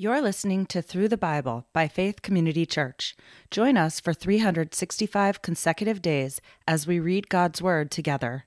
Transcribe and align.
You're 0.00 0.22
listening 0.22 0.66
to 0.66 0.80
Through 0.80 1.08
the 1.08 1.16
Bible 1.16 1.66
by 1.72 1.88
Faith 1.88 2.22
Community 2.22 2.64
Church. 2.64 3.16
Join 3.50 3.76
us 3.76 3.98
for 3.98 4.14
365 4.14 5.42
consecutive 5.42 6.00
days 6.00 6.40
as 6.68 6.86
we 6.86 7.00
read 7.00 7.28
God's 7.28 7.60
Word 7.60 7.90
together. 7.90 8.44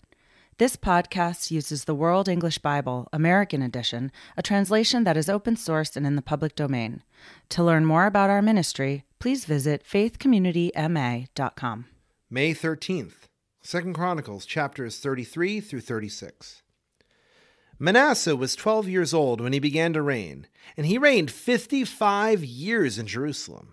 This 0.60 0.78
podcast 0.78 1.52
uses 1.52 1.84
the 1.84 1.94
World 1.94 2.29
English 2.29 2.60
Bible, 2.60 3.10
American 3.12 3.62
Edition, 3.62 4.14
a 4.38 4.42
translation 4.42 5.04
that 5.04 5.18
is 5.18 5.28
open 5.28 5.58
source 5.58 5.98
and 5.98 6.08
in 6.08 6.16
the 6.16 6.22
public 6.22 6.56
domain. 6.56 7.04
To 7.49 7.65
learn 7.65 7.86
more 7.86 8.06
about 8.06 8.29
our 8.29 8.42
ministry, 8.42 9.04
please 9.20 9.44
visit 9.44 9.83
faithcommunityma.com. 9.83 11.86
May 12.29 12.54
13th, 12.54 13.28
2 13.62 13.92
Chronicles 13.92 14.46
chapters 14.46 14.99
33 14.99 15.60
through 15.60 15.81
36. 15.81 16.62
Manasseh 17.84 18.36
was 18.36 18.55
12 18.55 18.88
years 18.88 19.12
old 19.12 19.41
when 19.41 19.54
he 19.54 19.59
began 19.59 19.91
to 19.94 20.04
reign, 20.04 20.45
and 20.77 20.86
he 20.86 21.00
reigned 21.00 21.31
55 21.31 22.44
years 22.44 23.00
in 23.00 23.08
Jerusalem. 23.08 23.70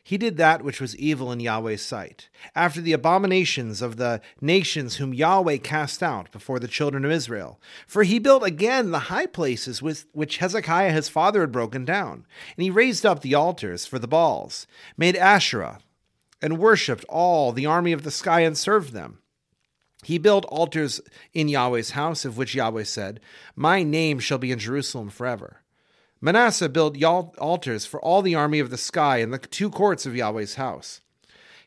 He 0.00 0.16
did 0.16 0.36
that 0.36 0.62
which 0.62 0.80
was 0.80 0.96
evil 0.96 1.32
in 1.32 1.40
Yahweh's 1.40 1.82
sight, 1.82 2.28
after 2.54 2.80
the 2.80 2.92
abominations 2.92 3.82
of 3.82 3.96
the 3.96 4.20
nations 4.40 4.96
whom 4.96 5.12
Yahweh 5.12 5.56
cast 5.56 6.04
out 6.04 6.30
before 6.30 6.60
the 6.60 6.68
children 6.68 7.04
of 7.04 7.10
Israel. 7.10 7.60
For 7.88 8.04
he 8.04 8.20
built 8.20 8.44
again 8.44 8.92
the 8.92 9.10
high 9.10 9.26
places 9.26 9.82
which 9.82 10.36
Hezekiah 10.36 10.92
his 10.92 11.08
father 11.08 11.40
had 11.40 11.50
broken 11.50 11.84
down, 11.84 12.28
and 12.56 12.62
he 12.62 12.70
raised 12.70 13.04
up 13.04 13.22
the 13.22 13.34
altars 13.34 13.86
for 13.86 13.98
the 13.98 14.06
Baals, 14.06 14.68
made 14.96 15.16
Asherah, 15.16 15.80
and 16.40 16.58
worshipped 16.58 17.04
all 17.08 17.50
the 17.50 17.66
army 17.66 17.90
of 17.90 18.04
the 18.04 18.12
sky 18.12 18.42
and 18.42 18.56
served 18.56 18.92
them. 18.92 19.18
He 20.04 20.18
built 20.18 20.44
altars 20.46 21.00
in 21.32 21.48
Yahweh's 21.48 21.90
house, 21.90 22.24
of 22.24 22.36
which 22.36 22.54
Yahweh 22.54 22.84
said, 22.84 23.20
My 23.54 23.82
name 23.82 24.18
shall 24.18 24.38
be 24.38 24.52
in 24.52 24.58
Jerusalem 24.58 25.10
forever. 25.10 25.62
Manasseh 26.20 26.68
built 26.68 27.02
altars 27.02 27.86
for 27.86 28.00
all 28.00 28.22
the 28.22 28.34
army 28.34 28.58
of 28.58 28.70
the 28.70 28.78
sky 28.78 29.18
in 29.18 29.30
the 29.30 29.38
two 29.38 29.70
courts 29.70 30.06
of 30.06 30.16
Yahweh's 30.16 30.54
house. 30.54 31.00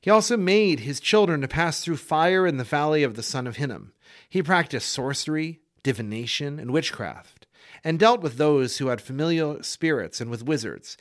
He 0.02 0.09
also 0.09 0.38
made 0.38 0.81
his 0.81 0.99
children 0.99 1.41
to 1.41 1.47
pass 1.47 1.81
through 1.81 1.97
fire 1.97 2.47
in 2.47 2.58
the 2.58 2.63
valley 2.63 3.03
of 3.03 3.16
the 3.16 3.23
son 3.23 3.45
of 3.45 3.58
Hinnom. 3.58 3.94
He 4.27 4.41
practiced 4.41 4.89
sorcery, 4.89 5.59
divination, 5.83 6.59
and 6.59 6.71
witchcraft, 6.71 7.45
and 7.83 7.99
dealt 7.99 8.21
with 8.21 8.38
those 8.38 8.77
who 8.77 8.88
had 8.88 9.02
familiar 9.02 9.61
spirits 9.61 10.21
and 10.21 10.31
with 10.31 10.45
wizards. 10.45 10.97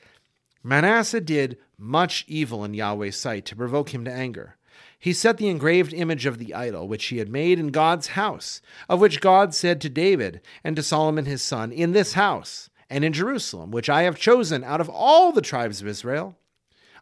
Manasseh 0.62 1.20
did 1.20 1.58
much 1.78 2.24
evil 2.26 2.64
in 2.64 2.74
Yahweh's 2.74 3.16
sight 3.16 3.44
to 3.46 3.56
provoke 3.56 3.94
him 3.94 4.04
to 4.04 4.12
anger. 4.12 4.56
He 4.98 5.12
set 5.12 5.36
the 5.36 5.48
engraved 5.48 5.92
image 5.92 6.27
of 6.27 6.38
the 6.38 6.54
idol 6.54 6.88
which 6.88 7.06
he 7.06 7.18
had 7.18 7.28
made 7.28 7.58
in 7.58 7.68
God's 7.68 8.08
house, 8.08 8.60
of 8.88 9.00
which 9.00 9.20
God 9.20 9.54
said 9.54 9.80
to 9.80 9.88
David 9.88 10.41
and 10.64 10.74
to 10.74 10.82
Solomon 10.82 11.24
his 11.24 11.41
son, 11.41 11.70
In 11.70 11.92
this 11.92 12.14
house 12.14 12.68
and 12.91 13.04
in 13.04 13.12
Jerusalem, 13.12 13.70
which 13.70 13.88
I 13.88 14.02
have 14.02 14.19
chosen 14.19 14.64
out 14.64 14.80
of 14.80 14.88
all 14.88 15.30
the 15.30 15.41
tribes 15.41 15.80
of 15.80 15.86
Israel, 15.86 16.36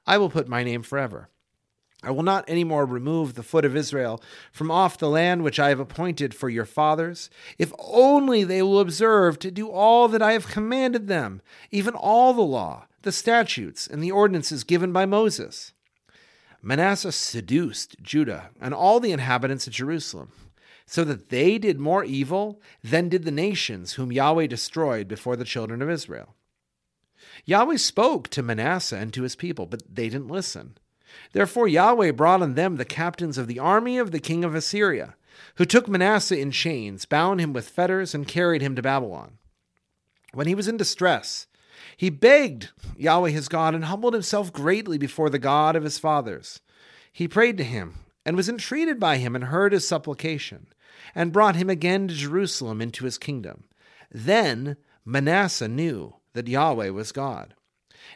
I 0.06 0.18
will 0.18 0.30
put 0.30 0.48
my 0.48 0.62
name 0.62 0.82
forever. 0.82 1.30
I 2.02 2.10
will 2.10 2.22
not 2.22 2.44
any 2.46 2.62
more 2.62 2.84
remove 2.84 3.34
the 3.34 3.42
foot 3.42 3.64
of 3.64 3.74
Israel 3.74 4.22
from 4.52 4.70
off 4.70 4.98
the 4.98 5.08
land 5.08 5.42
which 5.42 5.58
I 5.58 5.70
have 5.70 5.80
appointed 5.80 6.34
for 6.34 6.50
your 6.50 6.66
fathers, 6.66 7.30
if 7.58 7.72
only 7.78 8.44
they 8.44 8.62
will 8.62 8.78
observe 8.78 9.38
to 9.40 9.50
do 9.50 9.70
all 9.70 10.06
that 10.08 10.22
I 10.22 10.32
have 10.32 10.46
commanded 10.46 11.08
them, 11.08 11.40
even 11.70 11.94
all 11.94 12.34
the 12.34 12.42
law, 12.42 12.86
the 13.02 13.10
statutes, 13.10 13.86
and 13.86 14.02
the 14.02 14.12
ordinances 14.12 14.62
given 14.62 14.92
by 14.92 15.06
Moses. 15.06 15.72
Manasseh 16.66 17.12
seduced 17.12 17.94
Judah 18.02 18.50
and 18.60 18.74
all 18.74 18.98
the 18.98 19.12
inhabitants 19.12 19.68
of 19.68 19.72
Jerusalem, 19.72 20.32
so 20.84 21.04
that 21.04 21.28
they 21.28 21.58
did 21.58 21.78
more 21.78 22.02
evil 22.02 22.60
than 22.82 23.08
did 23.08 23.24
the 23.24 23.30
nations 23.30 23.92
whom 23.92 24.10
Yahweh 24.10 24.48
destroyed 24.48 25.06
before 25.06 25.36
the 25.36 25.44
children 25.44 25.80
of 25.80 25.88
Israel. 25.88 26.34
Yahweh 27.44 27.76
spoke 27.76 28.26
to 28.30 28.42
Manasseh 28.42 28.96
and 28.96 29.14
to 29.14 29.22
his 29.22 29.36
people, 29.36 29.66
but 29.66 29.82
they 29.88 30.08
didn't 30.08 30.26
listen. 30.26 30.76
Therefore 31.32 31.68
Yahweh 31.68 32.10
brought 32.10 32.42
on 32.42 32.54
them 32.54 32.76
the 32.76 32.84
captains 32.84 33.38
of 33.38 33.46
the 33.46 33.60
army 33.60 33.96
of 33.96 34.10
the 34.10 34.18
king 34.18 34.42
of 34.42 34.56
Assyria, 34.56 35.14
who 35.58 35.64
took 35.64 35.86
Manasseh 35.86 36.36
in 36.36 36.50
chains, 36.50 37.04
bound 37.04 37.40
him 37.40 37.52
with 37.52 37.68
fetters, 37.68 38.12
and 38.12 38.26
carried 38.26 38.60
him 38.60 38.74
to 38.74 38.82
Babylon. 38.82 39.38
When 40.34 40.48
he 40.48 40.54
was 40.56 40.66
in 40.66 40.76
distress, 40.76 41.46
he 41.96 42.10
begged 42.10 42.70
Yahweh 42.96 43.30
his 43.30 43.48
God 43.48 43.74
and 43.74 43.84
humbled 43.84 44.14
himself 44.14 44.52
greatly 44.52 44.98
before 44.98 45.30
the 45.30 45.38
God 45.38 45.76
of 45.76 45.84
his 45.84 45.98
fathers. 45.98 46.60
He 47.16 47.28
prayed 47.28 47.56
to 47.56 47.64
him 47.64 47.94
and 48.26 48.36
was 48.36 48.46
entreated 48.46 49.00
by 49.00 49.16
him 49.16 49.34
and 49.34 49.44
heard 49.44 49.72
his 49.72 49.88
supplication 49.88 50.66
and 51.14 51.32
brought 51.32 51.56
him 51.56 51.70
again 51.70 52.08
to 52.08 52.14
Jerusalem 52.14 52.82
into 52.82 53.06
his 53.06 53.16
kingdom. 53.16 53.64
Then 54.10 54.76
Manasseh 55.02 55.66
knew 55.66 56.16
that 56.34 56.46
Yahweh 56.46 56.90
was 56.90 57.12
God. 57.12 57.54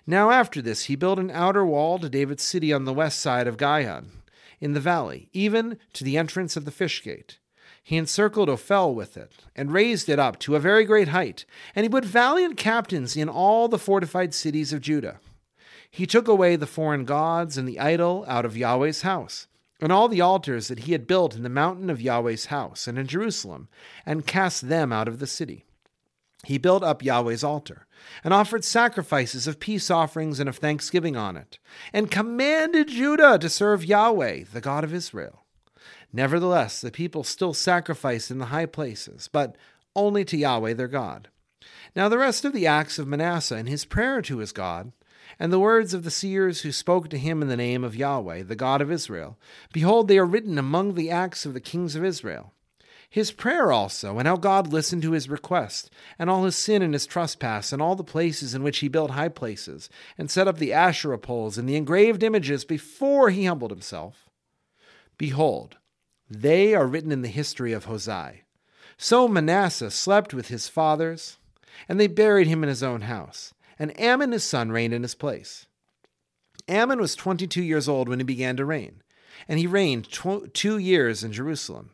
Now 0.07 0.31
after 0.31 0.61
this 0.61 0.85
he 0.85 0.97
built 0.97 1.19
an 1.19 1.31
outer 1.31 1.65
wall 1.65 1.99
to 1.99 2.11
David's 2.11 2.43
city 2.43 2.75
on 2.75 2.85
the 2.85 2.93
west 2.93 3.21
side 3.21 3.47
of 3.47 3.57
Gihon, 3.57 4.21
in 4.61 4.75
the 4.75 4.81
valley, 4.81 5.31
even 5.33 5.79
to 5.95 6.05
the 6.05 6.19
entrance 6.19 6.55
of 6.55 6.67
the 6.67 6.71
fish 6.71 7.03
gate. 7.03 7.39
He 7.83 7.97
encircled 7.97 8.51
Ophel 8.51 8.95
with 8.95 9.17
it, 9.17 9.33
and 9.57 9.73
raised 9.73 10.11
it 10.11 10.19
up 10.19 10.39
to 10.41 10.57
a 10.57 10.61
very 10.61 10.85
great 10.85 11.09
height, 11.09 11.47
and 11.75 11.85
he 11.85 11.89
put 11.89 12.05
valiant 12.05 12.59
captains 12.59 13.17
in 13.17 13.31
all 13.31 13.67
the 13.67 13.79
fortified 13.79 14.35
cities 14.35 14.75
of 14.75 14.83
Judah. 14.83 15.21
He 15.91 16.07
took 16.07 16.29
away 16.29 16.57
the 16.57 16.67
foreign 16.67 17.05
gods 17.05 17.59
and 17.59 17.69
the 17.69 17.81
idol 17.81 18.25
out 18.29 18.45
of 18.45 18.57
Yahweh's 18.57 19.03
house, 19.03 19.47
and 19.81 19.91
all 19.91 20.09
the 20.09 20.21
altars 20.21 20.69
that 20.69 20.81
he 20.81 20.93
had 20.93 21.07
built 21.07 21.35
in 21.35 21.43
the 21.43 21.49
mountain 21.49 21.91
of 21.91 22.01
Yahweh's 22.01 22.47
house 22.47 22.87
and 22.87 22.99
in 22.99 23.07
Jerusalem, 23.07 23.69
and 24.07 24.27
cast 24.27 24.69
them 24.69 24.93
out 24.93 25.09
of 25.09 25.19
the 25.19 25.27
city. 25.27 25.65
He 26.45 26.59
built 26.59 26.83
up 26.83 27.03
Yahweh's 27.03 27.45
altar, 27.45 27.87
and 28.25 28.33
offered 28.33 28.65
sacrifices 28.65 29.47
of 29.47 29.61
peace 29.61 29.91
offerings 29.91 30.41
and 30.41 30.49
of 30.49 30.57
thanksgiving 30.57 31.17
on 31.17 31.37
it, 31.37 31.59
and 31.93 32.11
commanded 32.11 32.89
Judah 32.89 33.39
to 33.39 33.49
serve 33.49 33.85
Yahweh, 33.85 34.45
the 34.53 34.61
God 34.61 34.85
of 34.85 34.95
Israel. 34.95 35.45
Nevertheless, 36.13 36.81
the 36.81 36.91
people 36.91 37.25
still 37.25 37.53
sacrificed 37.53 38.31
in 38.31 38.39
the 38.39 38.47
high 38.47 38.67
places, 38.67 39.29
but 39.31 39.57
only 39.95 40.25
to 40.25 40.37
Yahweh 40.37 40.75
their 40.75 40.89
God. 40.89 41.29
Now, 41.95 42.09
the 42.09 42.19
rest 42.19 42.45
of 42.45 42.53
the 42.53 42.67
acts 42.67 42.99
of 42.99 43.07
Manasseh 43.09 43.57
and 43.57 43.69
his 43.69 43.85
prayer 43.85 44.23
to 44.23 44.39
his 44.39 44.53
God, 44.53 44.93
and 45.39 45.53
the 45.53 45.59
words 45.59 45.95
of 45.95 46.03
the 46.03 46.11
seers 46.11 46.63
who 46.63 46.73
spoke 46.73 47.09
to 47.09 47.19
him 47.19 47.43
in 47.43 47.49
the 47.49 47.57
name 47.57 47.85
of 47.85 47.97
Yahweh, 47.97 48.43
the 48.43 48.57
God 48.57 48.81
of 48.81 48.91
Israel, 48.91 49.39
behold, 49.73 50.09
they 50.09 50.19
are 50.19 50.25
written 50.25 50.59
among 50.59 50.95
the 50.95 51.11
acts 51.11 51.47
of 51.47 51.55
the 51.55 51.61
kings 51.61 51.95
of 51.95 52.05
Israel. 52.05 52.53
His 53.09 53.33
prayer 53.33 53.73
also, 53.73 54.19
and 54.19 54.29
how 54.29 54.37
God 54.37 54.73
listened 54.73 55.03
to 55.03 55.13
his 55.13 55.29
request, 55.29 55.91
and 56.17 56.31
all 56.31 56.45
his 56.45 56.55
sin 56.55 56.81
and 56.81 56.95
his 56.95 57.07
trespass, 57.07 57.73
and 57.73 57.83
all 57.83 57.97
the 57.97 58.05
places 58.05 58.55
in 58.55 58.63
which 58.63 58.79
he 58.79 58.89
built 58.89 59.11
high 59.11 59.29
places, 59.29 59.91
and 60.17 60.31
set 60.31 60.47
up 60.47 60.59
the 60.59 60.73
Asherah 60.73 61.19
poles 61.19 61.59
and 61.59 61.69
the 61.69 61.75
engraved 61.75 62.23
images 62.23 62.65
before 62.65 63.31
he 63.31 63.47
humbled 63.47 63.73
himself. 63.73 64.31
Behold, 65.19 65.79
they 66.29 66.73
are 66.73 66.87
written 66.87 67.11
in 67.11 67.23
the 67.23 67.29
history 67.29 67.73
of 67.73 67.87
Hozai. 67.87 68.43
So 68.97 69.27
Manasseh 69.27 69.91
slept 69.91 70.33
with 70.33 70.47
his 70.47 70.69
fathers, 70.69 71.39
and 71.89 71.99
they 71.99 72.07
buried 72.07 72.47
him 72.47 72.63
in 72.63 72.69
his 72.69 72.83
own 72.83 73.03
house, 73.03 73.53
and 73.81 73.99
Amon 73.99 74.31
his 74.31 74.45
son 74.45 74.71
reigned 74.71 74.95
in 74.95 75.03
his 75.03 75.17
place. 75.17 75.67
Amon 76.69 77.01
was 77.01 77.17
twenty 77.17 77.49
two 77.49 77.63
years 77.63 77.89
old 77.89 78.09
when 78.09 78.21
he 78.21 78.25
began 78.25 78.57
to 78.59 78.65
reign, 78.65 79.03
and 79.49 79.59
he 79.59 79.67
reigned 79.67 80.09
tw- 80.09 80.55
two 80.55 80.79
years 80.79 81.25
in 81.25 81.33
Jerusalem. 81.33 81.91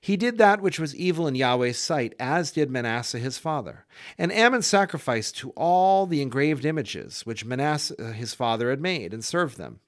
He 0.00 0.16
did 0.16 0.36
that 0.38 0.60
which 0.60 0.78
was 0.78 0.94
evil 0.94 1.26
in 1.26 1.34
Yahweh's 1.34 1.78
sight, 1.78 2.14
as 2.20 2.52
did 2.52 2.70
Manasseh 2.70 3.18
his 3.18 3.38
father. 3.38 3.86
And 4.18 4.30
Amon 4.30 4.62
sacrificed 4.62 5.36
to 5.38 5.50
all 5.50 6.06
the 6.06 6.22
engraved 6.22 6.64
images 6.64 7.22
which 7.22 7.44
Manasseh 7.44 8.12
his 8.12 8.34
father 8.34 8.70
had 8.70 8.80
made, 8.80 9.14
and 9.14 9.24
served 9.24 9.56
them. 9.56 9.80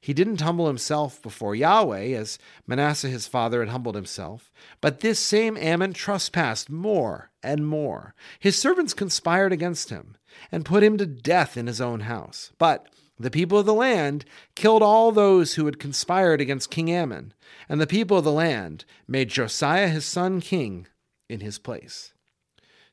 He 0.00 0.14
didn't 0.14 0.40
humble 0.40 0.66
himself 0.66 1.22
before 1.22 1.54
Yahweh, 1.54 2.16
as 2.16 2.38
Manasseh 2.66 3.08
his 3.08 3.28
father 3.28 3.60
had 3.60 3.68
humbled 3.68 3.94
himself, 3.94 4.50
but 4.80 4.98
this 4.98 5.20
same 5.20 5.56
Amon 5.56 5.92
trespassed 5.92 6.68
more 6.68 7.30
and 7.40 7.66
more. 7.66 8.14
His 8.40 8.58
servants 8.58 8.94
conspired 8.94 9.52
against 9.52 9.90
him 9.90 10.16
and 10.50 10.64
put 10.64 10.82
him 10.82 10.96
to 10.98 11.06
death 11.06 11.56
in 11.56 11.66
his 11.66 11.80
own 11.80 12.00
house. 12.00 12.52
But 12.58 12.88
the 13.18 13.30
people 13.30 13.58
of 13.58 13.66
the 13.66 13.74
land 13.74 14.24
killed 14.54 14.82
all 14.82 15.12
those 15.12 15.54
who 15.54 15.66
had 15.66 15.78
conspired 15.78 16.40
against 16.40 16.70
King 16.70 16.94
Amon, 16.94 17.34
and 17.68 17.80
the 17.80 17.86
people 17.86 18.18
of 18.18 18.24
the 18.24 18.32
land 18.32 18.84
made 19.06 19.28
Josiah 19.28 19.88
his 19.88 20.04
son 20.04 20.40
king 20.40 20.86
in 21.28 21.40
his 21.40 21.58
place. 21.58 22.12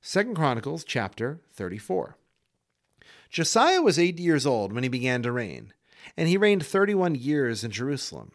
2 0.04 0.34
Chronicles 0.34 0.84
chapter 0.84 1.42
34. 1.54 2.18
Josiah 3.30 3.82
was 3.82 4.00
eight 4.00 4.20
years 4.20 4.46
old 4.46 4.74
when 4.74 4.84
he 4.84 4.90
began 4.90 5.22
to 5.24 5.32
reign 5.32 5.74
and 6.18 6.28
he 6.28 6.38
reigned 6.38 6.66
thirty 6.66 6.94
one 6.94 7.16
years 7.16 7.64
in 7.64 7.72
Jerusalem. 7.72 8.32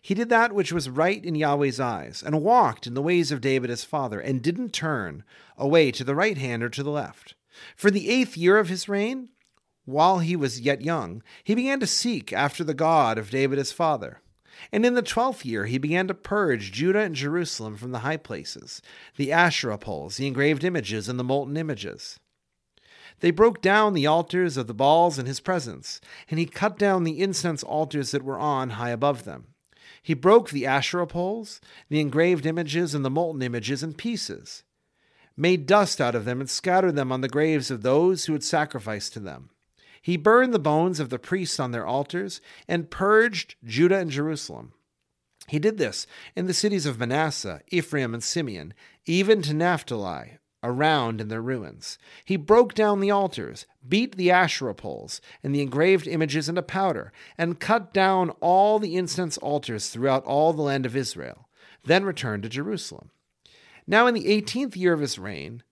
He 0.00 0.14
did 0.14 0.28
that 0.30 0.52
which 0.52 0.72
was 0.72 0.88
right 0.88 1.22
in 1.22 1.34
Yahweh's 1.34 1.78
eyes, 1.78 2.22
and 2.22 2.42
walked 2.42 2.86
in 2.86 2.94
the 2.94 3.02
ways 3.02 3.30
of 3.30 3.40
David 3.40 3.70
his 3.70 3.84
father, 3.84 4.18
and 4.18 4.42
didn't 4.42 4.72
turn 4.72 5.24
away 5.58 5.90
to 5.92 6.04
the 6.04 6.14
right 6.14 6.38
hand 6.38 6.62
or 6.62 6.70
to 6.70 6.82
the 6.82 6.90
left. 6.90 7.34
For 7.76 7.90
the 7.90 8.08
eighth 8.08 8.36
year 8.36 8.58
of 8.58 8.68
his 8.68 8.88
reign, 8.88 9.30
while 9.84 10.18
he 10.18 10.36
was 10.36 10.60
yet 10.60 10.82
young, 10.82 11.22
he 11.42 11.54
began 11.54 11.80
to 11.80 11.86
seek 11.86 12.32
after 12.32 12.64
the 12.64 12.74
God 12.74 13.18
of 13.18 13.30
David 13.30 13.58
his 13.58 13.72
father. 13.72 14.20
And 14.72 14.86
in 14.86 14.94
the 14.94 15.02
twelfth 15.02 15.44
year 15.44 15.66
he 15.66 15.78
began 15.78 16.06
to 16.08 16.14
purge 16.14 16.72
Judah 16.72 17.00
and 17.00 17.14
Jerusalem 17.14 17.76
from 17.76 17.92
the 17.92 18.00
high 18.00 18.16
places, 18.16 18.80
the 19.16 19.32
Asherah 19.32 19.78
poles, 19.78 20.16
the 20.16 20.26
engraved 20.26 20.64
images, 20.64 21.08
and 21.08 21.18
the 21.18 21.24
molten 21.24 21.56
images. 21.56 22.18
They 23.20 23.30
broke 23.30 23.60
down 23.60 23.94
the 23.94 24.06
altars 24.06 24.56
of 24.56 24.66
the 24.66 24.74
Baals 24.74 25.18
in 25.18 25.26
his 25.26 25.40
presence, 25.40 26.00
and 26.30 26.38
he 26.38 26.46
cut 26.46 26.78
down 26.78 27.04
the 27.04 27.20
incense 27.20 27.62
altars 27.62 28.10
that 28.10 28.24
were 28.24 28.38
on 28.38 28.70
high 28.70 28.90
above 28.90 29.24
them. 29.24 29.48
He 30.02 30.14
broke 30.14 30.50
the 30.50 30.66
Asherah 30.66 31.06
poles, 31.06 31.60
the 31.88 32.00
engraved 32.00 32.46
images, 32.46 32.94
and 32.94 33.04
the 33.04 33.10
molten 33.10 33.42
images 33.42 33.82
in 33.82 33.94
pieces, 33.94 34.62
made 35.36 35.66
dust 35.66 36.00
out 36.00 36.14
of 36.14 36.24
them, 36.24 36.40
and 36.40 36.48
scattered 36.48 36.96
them 36.96 37.10
on 37.10 37.20
the 37.20 37.28
graves 37.28 37.70
of 37.70 37.82
those 37.82 38.24
who 38.24 38.32
had 38.32 38.44
sacrificed 38.44 39.12
to 39.12 39.20
them. 39.20 39.50
He 40.00 40.16
burned 40.16 40.52
the 40.52 40.58
bones 40.58 41.00
of 41.00 41.08
the 41.08 41.18
priests 41.18 41.58
on 41.58 41.70
their 41.70 41.86
altars, 41.86 42.40
and 42.68 42.90
purged 42.90 43.56
Judah 43.64 43.98
and 43.98 44.10
Jerusalem. 44.10 44.72
He 45.48 45.58
did 45.58 45.78
this 45.78 46.06
in 46.36 46.46
the 46.46 46.54
cities 46.54 46.86
of 46.86 46.98
Manasseh, 46.98 47.60
Ephraim, 47.68 48.14
and 48.14 48.22
Simeon, 48.22 48.74
even 49.06 49.42
to 49.42 49.54
Naphtali, 49.54 50.38
around 50.62 51.20
in 51.20 51.28
their 51.28 51.42
ruins. 51.42 51.98
He 52.24 52.36
broke 52.36 52.74
down 52.74 53.00
the 53.00 53.10
altars, 53.10 53.66
beat 53.86 54.16
the 54.16 54.30
Asherah 54.30 54.74
poles 54.74 55.20
and 55.42 55.54
the 55.54 55.60
engraved 55.60 56.06
images 56.06 56.48
into 56.48 56.62
powder, 56.62 57.12
and 57.36 57.60
cut 57.60 57.92
down 57.92 58.30
all 58.40 58.78
the 58.78 58.96
incense 58.96 59.36
altars 59.38 59.90
throughout 59.90 60.24
all 60.24 60.52
the 60.52 60.62
land 60.62 60.86
of 60.86 60.96
Israel, 60.96 61.48
then 61.84 62.04
returned 62.04 62.42
to 62.44 62.48
Jerusalem. 62.48 63.10
Now, 63.86 64.06
in 64.06 64.14
the 64.14 64.28
eighteenth 64.28 64.76
year 64.76 64.92
of 64.92 65.00
his 65.00 65.18
reign, 65.18 65.62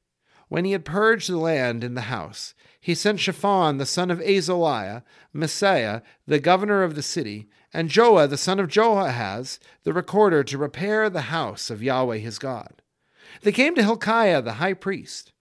when 0.49 0.65
he 0.65 0.73
had 0.73 0.85
purged 0.85 1.31
the 1.31 1.39
land 1.39 1.83
in 1.83 1.95
the 1.95 2.03
house, 2.03 2.55
he 2.79 2.95
sent 2.95 3.21
Shaphan 3.21 3.79
the 3.79 3.87
son 3.87 4.11
of 4.11 4.21
Azaliah, 4.21 5.03
Maaseiah 5.35 6.03
the 6.27 6.39
governor 6.39 6.83
of 6.83 6.95
the 6.95 7.03
city, 7.03 7.49
and 7.73 7.89
Joah 7.89 8.29
the 8.29 8.37
son 8.37 8.61
of 8.61 8.69
Joahaz 8.69 9.59
the 9.85 9.95
recorder 9.95 10.45
to 10.45 10.59
repair 10.59 11.09
the 11.09 11.23
house 11.23 11.71
of 11.71 11.83
Yahweh 11.83 12.19
his 12.19 12.39
God. 12.39 12.83
They 13.43 13.53
came 13.53 13.75
to 13.77 13.83
Hilkiah 13.83 14.43
the 14.43 14.55
high 14.55 14.75
priest 14.75 15.33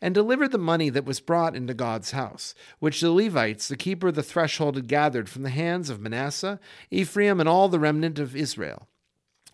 and 0.00 0.14
delivered 0.14 0.52
the 0.52 0.58
money 0.58 0.88
that 0.90 1.04
was 1.04 1.20
brought 1.20 1.54
into 1.54 1.74
God's 1.74 2.12
house, 2.12 2.54
which 2.78 3.00
the 3.00 3.10
Levites, 3.10 3.68
the 3.68 3.76
keeper 3.76 4.08
of 4.08 4.14
the 4.14 4.22
threshold, 4.22 4.76
had 4.76 4.88
gathered 4.88 5.28
from 5.28 5.42
the 5.42 5.50
hands 5.50 5.90
of 5.90 6.00
Manasseh, 6.00 6.58
Ephraim, 6.90 7.40
and 7.40 7.48
all 7.48 7.68
the 7.68 7.78
remnant 7.78 8.18
of 8.18 8.36
Israel, 8.36 8.88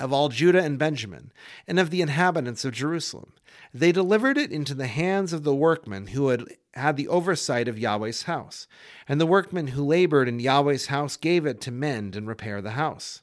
of 0.00 0.12
all 0.12 0.28
Judah 0.28 0.62
and 0.62 0.78
Benjamin, 0.78 1.32
and 1.68 1.78
of 1.78 1.90
the 1.90 2.02
inhabitants 2.02 2.64
of 2.64 2.72
Jerusalem. 2.72 3.34
They 3.72 3.92
delivered 3.92 4.36
it 4.36 4.50
into 4.50 4.74
the 4.74 4.88
hands 4.88 5.32
of 5.32 5.44
the 5.44 5.54
workmen 5.54 6.08
who 6.08 6.28
had 6.28 6.44
had 6.74 6.96
the 6.96 7.08
oversight 7.08 7.68
of 7.68 7.78
Yahweh's 7.78 8.22
house, 8.22 8.66
and 9.08 9.20
the 9.20 9.26
workmen 9.26 9.68
who 9.68 9.84
labored 9.84 10.28
in 10.28 10.40
Yahweh's 10.40 10.86
house 10.86 11.16
gave 11.16 11.46
it 11.46 11.60
to 11.62 11.70
mend 11.70 12.16
and 12.16 12.26
repair 12.26 12.62
the 12.62 12.72
house. 12.72 13.22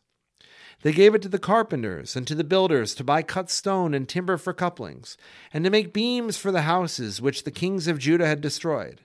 They 0.81 0.91
gave 0.91 1.15
it 1.15 1.21
to 1.23 1.29
the 1.29 1.39
carpenters 1.39 2.15
and 2.15 2.27
to 2.27 2.35
the 2.35 2.43
builders 2.43 2.93
to 2.95 3.03
buy 3.03 3.23
cut 3.23 3.49
stone 3.49 3.93
and 3.93 4.07
timber 4.07 4.37
for 4.37 4.53
couplings, 4.53 5.17
and 5.51 5.63
to 5.63 5.69
make 5.69 5.93
beams 5.93 6.37
for 6.37 6.51
the 6.51 6.63
houses 6.63 7.21
which 7.21 7.43
the 7.43 7.51
kings 7.51 7.87
of 7.87 7.99
Judah 7.99 8.27
had 8.27 8.41
destroyed. 8.41 9.01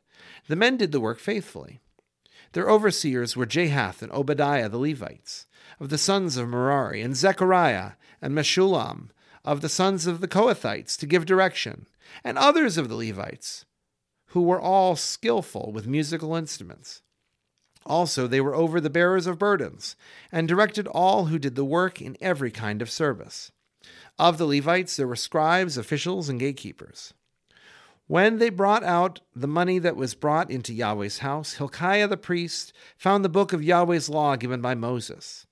The 0.49 0.57
men 0.57 0.77
did 0.77 0.93
the 0.93 1.01
work 1.01 1.19
faithfully. 1.19 1.81
Their 2.53 2.69
overseers 2.69 3.37
were 3.37 3.47
Jahath 3.47 4.03
and 4.03 4.13
Obadiah 4.13 4.69
the 4.69 4.79
Levites, 4.79 5.47
of 5.83 5.89
the 5.89 5.99
sons 5.99 6.37
of 6.37 6.49
Merari, 6.49 7.03
and 7.03 7.17
Zechariah 7.17 7.95
and 8.21 8.33
Meshullam, 8.33 9.09
of 9.45 9.63
the 9.63 9.69
sons 9.69 10.07
of 10.07 10.21
the 10.21 10.29
Kohathites, 10.29 10.97
to 10.97 11.07
give 11.07 11.27
direction, 11.27 11.89
and 12.23 12.39
others 12.39 12.79
of 12.79 12.89
the 12.89 12.95
Levites, 12.95 13.65
who 14.27 14.43
were 14.43 14.61
all 14.61 14.95
skillful 14.95 15.73
with 15.73 15.89
musical 15.89 16.37
instruments. 16.37 17.03
Also, 17.85 18.29
they 18.29 18.41
were 18.41 18.55
over 18.55 18.81
the 18.81 18.91
bearers 18.91 19.27
of 19.27 19.41
burdens, 19.41 19.97
and 20.31 20.47
directed 20.47 20.87
all 20.87 21.25
who 21.25 21.37
did 21.37 21.57
the 21.57 21.65
work 21.65 22.01
in 22.01 22.17
every 22.21 22.53
kind 22.53 22.81
of 22.81 22.89
service. 22.89 23.51
Of 24.21 24.39
the 24.39 24.47
Levites, 24.47 24.97
there 24.97 25.09
were 25.09 25.17
scribes, 25.17 25.77
officials, 25.77 26.29
and 26.29 26.39
gatekeepers. 26.39 27.13
When 28.07 28.39
they 28.39 28.51
brought 28.51 28.85
out 28.85 29.21
the 29.35 29.49
money 29.49 29.81
that 29.81 29.97
was 29.97 30.15
brought 30.15 30.49
into 30.49 30.73
Yahweh's 30.73 31.19
house, 31.19 31.55
Hilkiah 31.55 32.07
the 32.07 32.17
priest 32.17 32.73
found 32.97 33.25
the 33.25 33.29
book 33.29 33.53
of 33.53 33.65
Yahweh's 33.65 34.09
law 34.09 34.37
given 34.37 34.61
by 34.61 34.77
Moses. 34.77 35.45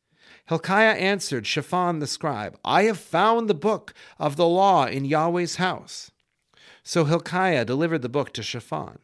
Hilkiah 0.47 0.95
answered 0.95 1.47
Shaphan 1.47 2.01
the 2.01 2.07
scribe, 2.07 2.59
I 2.65 2.85
have 2.85 2.99
found 2.99 3.49
the 3.49 3.55
book 3.55 3.95
of 4.19 4.37
the 4.37 4.47
law 4.47 4.87
in 4.87 5.05
Yahweh's 5.05 5.57
house. 5.57 6.11
So 6.83 7.05
Hilkiah 7.05 7.65
delivered 7.65 8.03
the 8.03 8.09
book 8.09 8.33
to 8.33 8.43
Shaphan. 8.43 8.99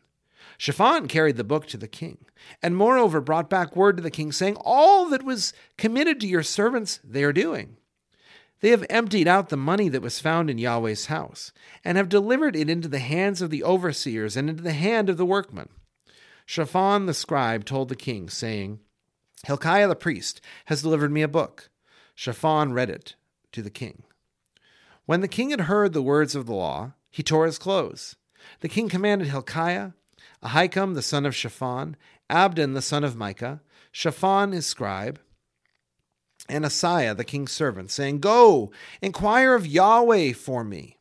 Shaphan 0.59 1.07
carried 1.07 1.37
the 1.37 1.45
book 1.45 1.67
to 1.69 1.77
the 1.77 1.89
king, 1.89 2.25
and 2.63 2.77
moreover 2.77 3.21
brought 3.21 3.51
back 3.51 3.77
word 3.77 3.97
to 3.97 4.03
the 4.03 4.11
king, 4.11 4.33
saying, 4.33 4.57
All 4.61 5.09
that 5.11 5.23
was 5.23 5.53
committed 5.77 6.21
to 6.21 6.27
your 6.27 6.43
servants 6.43 6.99
they 7.05 7.25
are 7.25 7.33
doing. 7.33 7.77
They 8.61 8.71
have 8.71 8.87
emptied 8.89 9.29
out 9.29 9.51
the 9.51 9.57
money 9.57 9.91
that 9.91 10.01
was 10.01 10.19
found 10.19 10.49
in 10.49 10.57
Yahweh's 10.57 11.07
house, 11.07 11.53
and 11.85 11.99
have 11.99 12.09
delivered 12.09 12.57
it 12.57 12.71
into 12.71 12.89
the 12.89 13.01
hands 13.01 13.43
of 13.43 13.51
the 13.51 13.63
overseers 13.63 14.37
and 14.37 14.49
into 14.49 14.63
the 14.63 14.73
hand 14.73 15.11
of 15.11 15.19
the 15.19 15.27
workmen. 15.27 15.69
Shaphan 16.47 17.07
the 17.07 17.15
scribe 17.15 17.65
told 17.65 17.89
the 17.89 17.97
king, 17.97 18.31
saying, 18.31 18.81
Hilkiah 19.45 19.89
the 19.89 19.97
priest 19.97 20.41
has 20.67 20.83
delivered 20.83 21.13
me 21.13 21.23
a 21.23 21.29
book. 21.29 21.71
Shaphan 22.15 22.73
read 22.73 22.91
it 22.91 23.15
to 23.53 23.63
the 23.63 23.71
king. 23.71 24.03
When 25.05 25.21
the 25.21 25.29
king 25.29 25.51
had 25.51 25.63
heard 25.63 25.93
the 25.93 26.03
words 26.03 26.35
of 26.35 26.47
the 26.47 26.55
law, 26.55 26.93
he 27.11 27.23
tore 27.23 27.47
his 27.47 27.59
clothes. 27.59 28.17
The 28.61 28.69
king 28.69 28.89
commanded 28.89 29.29
Hilkiah, 29.29 29.93
Ahikam 30.43 30.95
the 30.95 31.03
son 31.03 31.27
of 31.27 31.35
Shaphan, 31.35 31.97
Abdon 32.29 32.75
the 32.75 32.83
son 32.83 33.05
of 33.05 33.17
Micah, 33.17 33.61
Shaphan 33.93 34.53
his 34.53 34.67
scribe, 34.67 35.21
and 36.49 36.65
Asaiah 36.65 37.17
the 37.17 37.25
king's 37.25 37.53
servant, 37.53 37.91
saying, 37.91 38.21
Go, 38.21 38.71
inquire 39.01 39.55
of 39.55 39.67
Yahweh 39.67 40.33
for 40.33 40.65
me, 40.65 40.96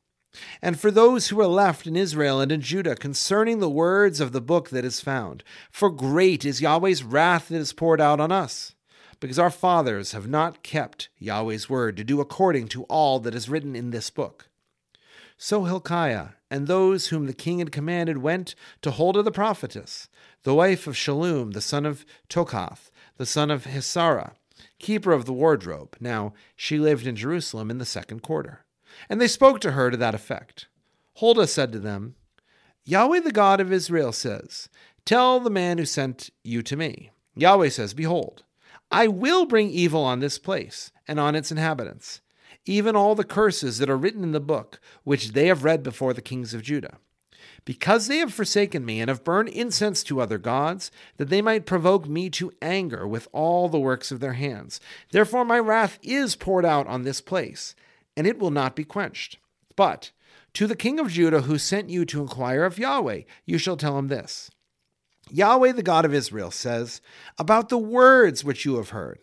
and 0.61 0.79
for 0.79 0.91
those 0.91 1.27
who 1.27 1.39
are 1.39 1.47
left 1.47 1.87
in 1.87 1.95
Israel 1.95 2.39
and 2.39 2.51
in 2.51 2.61
Judah 2.61 2.95
concerning 2.95 3.59
the 3.59 3.69
words 3.69 4.19
of 4.19 4.31
the 4.31 4.41
book 4.41 4.69
that 4.69 4.85
is 4.85 5.01
found. 5.01 5.43
For 5.71 5.89
great 5.89 6.45
is 6.45 6.61
Yahweh's 6.61 7.03
wrath 7.03 7.49
that 7.49 7.57
is 7.57 7.73
poured 7.73 8.01
out 8.01 8.19
on 8.19 8.31
us, 8.31 8.75
because 9.19 9.39
our 9.39 9.49
fathers 9.49 10.11
have 10.11 10.27
not 10.27 10.63
kept 10.63 11.09
Yahweh's 11.17 11.69
word 11.69 11.97
to 11.97 12.03
do 12.03 12.19
according 12.19 12.67
to 12.69 12.83
all 12.83 13.19
that 13.19 13.35
is 13.35 13.49
written 13.49 13.75
in 13.75 13.91
this 13.91 14.09
book. 14.09 14.49
So 15.37 15.65
Hilkiah 15.65 16.29
and 16.49 16.67
those 16.67 17.07
whom 17.07 17.25
the 17.25 17.33
king 17.33 17.59
had 17.59 17.71
commanded 17.71 18.19
went 18.19 18.55
to 18.81 18.91
Huldah 18.91 19.23
the 19.23 19.31
prophetess, 19.31 20.07
the 20.43 20.55
wife 20.55 20.87
of 20.87 20.95
Shallum, 20.95 21.53
the 21.53 21.61
son 21.61 21.85
of 21.85 22.05
Tokhath, 22.29 22.89
the 23.17 23.25
son 23.25 23.51
of 23.51 23.65
Hasarah, 23.65 24.33
keeper 24.79 25.11
of 25.11 25.25
the 25.25 25.33
wardrobe. 25.33 25.95
Now 25.99 26.33
she 26.55 26.77
lived 26.77 27.07
in 27.07 27.15
Jerusalem 27.15 27.69
in 27.69 27.77
the 27.77 27.85
second 27.85 28.21
quarter. 28.21 28.64
And 29.09 29.19
they 29.19 29.27
spoke 29.27 29.59
to 29.61 29.71
her 29.71 29.91
to 29.91 29.97
that 29.97 30.15
effect. 30.15 30.67
Huldah 31.15 31.47
said 31.47 31.71
to 31.71 31.79
them, 31.79 32.15
Yahweh 32.83 33.21
the 33.21 33.31
God 33.31 33.59
of 33.59 33.71
Israel 33.71 34.11
says, 34.11 34.69
Tell 35.05 35.39
the 35.39 35.49
man 35.49 35.77
who 35.77 35.85
sent 35.85 36.29
you 36.43 36.61
to 36.63 36.75
me. 36.75 37.11
Yahweh 37.35 37.69
says, 37.69 37.93
Behold, 37.93 38.43
I 38.91 39.07
will 39.07 39.45
bring 39.45 39.69
evil 39.69 40.03
on 40.03 40.19
this 40.19 40.37
place 40.37 40.91
and 41.07 41.19
on 41.19 41.35
its 41.35 41.51
inhabitants 41.51 42.21
even 42.65 42.95
all 42.95 43.15
the 43.15 43.23
curses 43.23 43.77
that 43.77 43.89
are 43.89 43.97
written 43.97 44.23
in 44.23 44.31
the 44.31 44.39
book, 44.39 44.79
which 45.03 45.29
they 45.29 45.47
have 45.47 45.63
read 45.63 45.83
before 45.83 46.13
the 46.13 46.21
kings 46.21 46.53
of 46.53 46.63
Judah. 46.63 46.97
Because 47.63 48.07
they 48.07 48.17
have 48.17 48.33
forsaken 48.33 48.85
me 48.85 48.99
and 48.99 49.09
have 49.09 49.23
burned 49.23 49.49
incense 49.49 50.03
to 50.03 50.21
other 50.21 50.37
gods, 50.37 50.91
that 51.17 51.29
they 51.29 51.41
might 51.41 51.65
provoke 51.65 52.07
me 52.07 52.29
to 52.31 52.51
anger 52.61 53.07
with 53.07 53.27
all 53.31 53.69
the 53.69 53.79
works 53.79 54.11
of 54.11 54.19
their 54.19 54.33
hands. 54.33 54.79
Therefore 55.11 55.45
my 55.45 55.59
wrath 55.59 55.97
is 56.01 56.35
poured 56.35 56.65
out 56.65 56.87
on 56.87 57.03
this 57.03 57.21
place, 57.21 57.75
and 58.15 58.25
it 58.27 58.39
will 58.39 58.51
not 58.51 58.75
be 58.75 58.83
quenched. 58.83 59.37
But 59.75 60.11
to 60.53 60.67
the 60.67 60.75
king 60.75 60.99
of 60.99 61.11
Judah 61.11 61.41
who 61.41 61.57
sent 61.57 61.89
you 61.89 62.05
to 62.05 62.21
inquire 62.21 62.63
of 62.63 62.79
Yahweh, 62.79 63.21
you 63.45 63.57
shall 63.57 63.77
tell 63.77 63.97
him 63.97 64.07
this 64.07 64.49
Yahweh, 65.29 65.73
the 65.73 65.83
God 65.83 66.05
of 66.05 66.13
Israel, 66.13 66.51
says, 66.51 67.01
About 67.37 67.69
the 67.69 67.77
words 67.77 68.43
which 68.43 68.65
you 68.65 68.77
have 68.77 68.89
heard, 68.89 69.19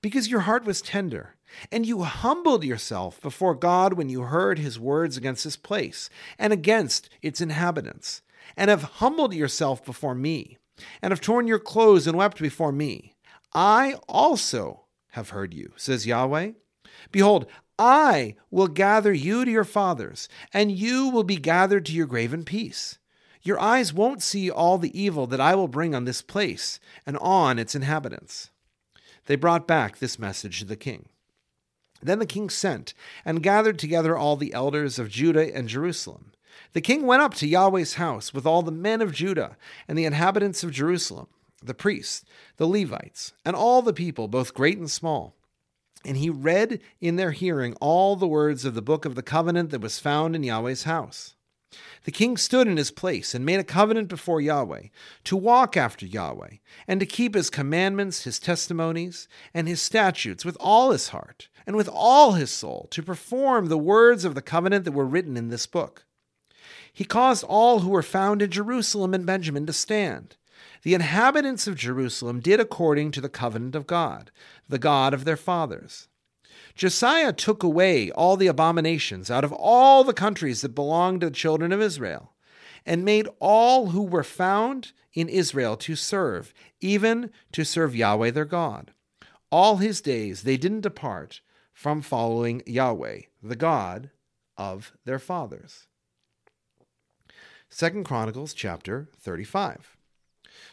because 0.00 0.28
your 0.28 0.40
heart 0.40 0.64
was 0.64 0.82
tender 0.82 1.36
and 1.70 1.86
you 1.86 2.02
humbled 2.02 2.64
yourself 2.64 3.20
before 3.20 3.54
God 3.54 3.94
when 3.94 4.08
you 4.08 4.22
heard 4.22 4.58
his 4.58 4.78
words 4.78 5.16
against 5.16 5.44
this 5.44 5.56
place 5.56 6.10
and 6.38 6.52
against 6.52 7.08
its 7.22 7.40
inhabitants, 7.40 8.22
and 8.56 8.70
have 8.70 8.82
humbled 8.82 9.34
yourself 9.34 9.84
before 9.84 10.14
me, 10.14 10.58
and 11.02 11.12
have 11.12 11.20
torn 11.20 11.46
your 11.46 11.58
clothes 11.58 12.06
and 12.06 12.16
wept 12.16 12.40
before 12.40 12.72
me. 12.72 13.14
I 13.54 13.94
also 14.08 14.84
have 15.12 15.30
heard 15.30 15.54
you, 15.54 15.72
says 15.76 16.06
Yahweh. 16.06 16.52
Behold, 17.10 17.46
I 17.78 18.36
will 18.50 18.68
gather 18.68 19.12
you 19.12 19.44
to 19.44 19.50
your 19.50 19.64
fathers, 19.64 20.28
and 20.52 20.72
you 20.72 21.08
will 21.08 21.24
be 21.24 21.36
gathered 21.36 21.84
to 21.86 21.92
your 21.92 22.06
grave 22.06 22.32
in 22.32 22.44
peace. 22.44 22.98
Your 23.42 23.60
eyes 23.60 23.92
won't 23.92 24.22
see 24.22 24.50
all 24.50 24.78
the 24.78 24.98
evil 24.98 25.26
that 25.28 25.40
I 25.40 25.54
will 25.54 25.68
bring 25.68 25.94
on 25.94 26.04
this 26.04 26.22
place 26.22 26.80
and 27.06 27.16
on 27.18 27.58
its 27.58 27.74
inhabitants. 27.74 28.50
They 29.26 29.36
brought 29.36 29.68
back 29.68 29.98
this 29.98 30.18
message 30.18 30.60
to 30.60 30.64
the 30.64 30.76
king. 30.76 31.08
Then 32.02 32.18
the 32.18 32.26
king 32.26 32.50
sent 32.50 32.94
and 33.24 33.42
gathered 33.42 33.78
together 33.78 34.16
all 34.16 34.36
the 34.36 34.52
elders 34.52 34.98
of 34.98 35.08
Judah 35.08 35.54
and 35.54 35.68
Jerusalem. 35.68 36.32
The 36.72 36.80
king 36.80 37.06
went 37.06 37.22
up 37.22 37.34
to 37.34 37.46
Yahweh's 37.46 37.94
house 37.94 38.34
with 38.34 38.46
all 38.46 38.62
the 38.62 38.72
men 38.72 39.00
of 39.00 39.12
Judah 39.12 39.56
and 39.86 39.98
the 39.98 40.04
inhabitants 40.04 40.64
of 40.64 40.72
Jerusalem, 40.72 41.28
the 41.62 41.74
priests, 41.74 42.24
the 42.56 42.66
Levites, 42.66 43.32
and 43.44 43.56
all 43.56 43.82
the 43.82 43.92
people, 43.92 44.28
both 44.28 44.54
great 44.54 44.78
and 44.78 44.90
small. 44.90 45.34
And 46.06 46.16
he 46.16 46.30
read 46.30 46.80
in 47.00 47.16
their 47.16 47.32
hearing 47.32 47.74
all 47.80 48.14
the 48.14 48.28
words 48.28 48.64
of 48.64 48.74
the 48.74 48.80
book 48.80 49.04
of 49.04 49.16
the 49.16 49.22
covenant 49.22 49.70
that 49.70 49.80
was 49.80 49.98
found 49.98 50.36
in 50.36 50.44
Yahweh's 50.44 50.84
house. 50.84 51.34
The 52.04 52.12
king 52.12 52.36
stood 52.36 52.68
in 52.68 52.76
his 52.76 52.92
place 52.92 53.34
and 53.34 53.44
made 53.44 53.58
a 53.58 53.64
covenant 53.64 54.06
before 54.06 54.40
Yahweh 54.40 54.84
to 55.24 55.36
walk 55.36 55.76
after 55.76 56.06
Yahweh 56.06 56.58
and 56.86 57.00
to 57.00 57.06
keep 57.06 57.34
his 57.34 57.50
commandments, 57.50 58.22
his 58.22 58.38
testimonies, 58.38 59.26
and 59.52 59.66
his 59.66 59.82
statutes 59.82 60.44
with 60.44 60.56
all 60.60 60.92
his 60.92 61.08
heart 61.08 61.48
and 61.66 61.74
with 61.74 61.88
all 61.88 62.32
his 62.32 62.52
soul 62.52 62.86
to 62.92 63.02
perform 63.02 63.66
the 63.66 63.76
words 63.76 64.24
of 64.24 64.36
the 64.36 64.42
covenant 64.42 64.84
that 64.84 64.92
were 64.92 65.04
written 65.04 65.36
in 65.36 65.48
this 65.48 65.66
book. 65.66 66.04
He 66.92 67.04
caused 67.04 67.42
all 67.44 67.80
who 67.80 67.90
were 67.90 68.02
found 68.02 68.40
in 68.40 68.50
Jerusalem 68.52 69.12
and 69.12 69.26
Benjamin 69.26 69.66
to 69.66 69.72
stand. 69.72 70.36
The 70.86 70.94
inhabitants 70.94 71.66
of 71.66 71.74
Jerusalem 71.74 72.38
did 72.38 72.60
according 72.60 73.10
to 73.10 73.20
the 73.20 73.28
covenant 73.28 73.74
of 73.74 73.88
God, 73.88 74.30
the 74.68 74.78
God 74.78 75.14
of 75.14 75.24
their 75.24 75.36
fathers. 75.36 76.06
Josiah 76.76 77.32
took 77.32 77.64
away 77.64 78.12
all 78.12 78.36
the 78.36 78.46
abominations 78.46 79.28
out 79.28 79.42
of 79.42 79.52
all 79.52 80.04
the 80.04 80.14
countries 80.14 80.60
that 80.60 80.76
belonged 80.76 81.22
to 81.22 81.26
the 81.26 81.34
children 81.34 81.72
of 81.72 81.80
Israel, 81.80 82.34
and 82.86 83.04
made 83.04 83.26
all 83.40 83.86
who 83.86 84.02
were 84.04 84.22
found 84.22 84.92
in 85.12 85.28
Israel 85.28 85.76
to 85.78 85.96
serve, 85.96 86.54
even 86.80 87.32
to 87.50 87.64
serve 87.64 87.96
Yahweh 87.96 88.30
their 88.30 88.44
God. 88.44 88.92
All 89.50 89.78
his 89.78 90.00
days 90.00 90.44
they 90.44 90.56
didn't 90.56 90.82
depart 90.82 91.40
from 91.72 92.00
following 92.00 92.62
Yahweh, 92.64 93.22
the 93.42 93.56
God 93.56 94.10
of 94.56 94.92
their 95.04 95.18
fathers. 95.18 95.88
Second 97.68 98.04
Chronicles 98.04 98.54
chapter 98.54 99.08
35. 99.18 99.95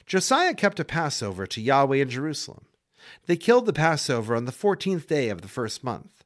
Josiah 0.06 0.54
kept 0.54 0.80
a 0.80 0.86
Passover 0.86 1.46
to 1.48 1.62
Yahweh 1.62 1.98
in 1.98 2.10
Jerusalem. 2.10 2.66
They 3.26 3.36
killed 3.36 3.66
the 3.66 3.74
Passover 3.74 4.36
on 4.36 4.46
the 4.46 4.52
fourteenth 4.52 5.08
day 5.08 5.30
of 5.30 5.42
the 5.42 5.48
first 5.48 5.84
month. 5.84 6.24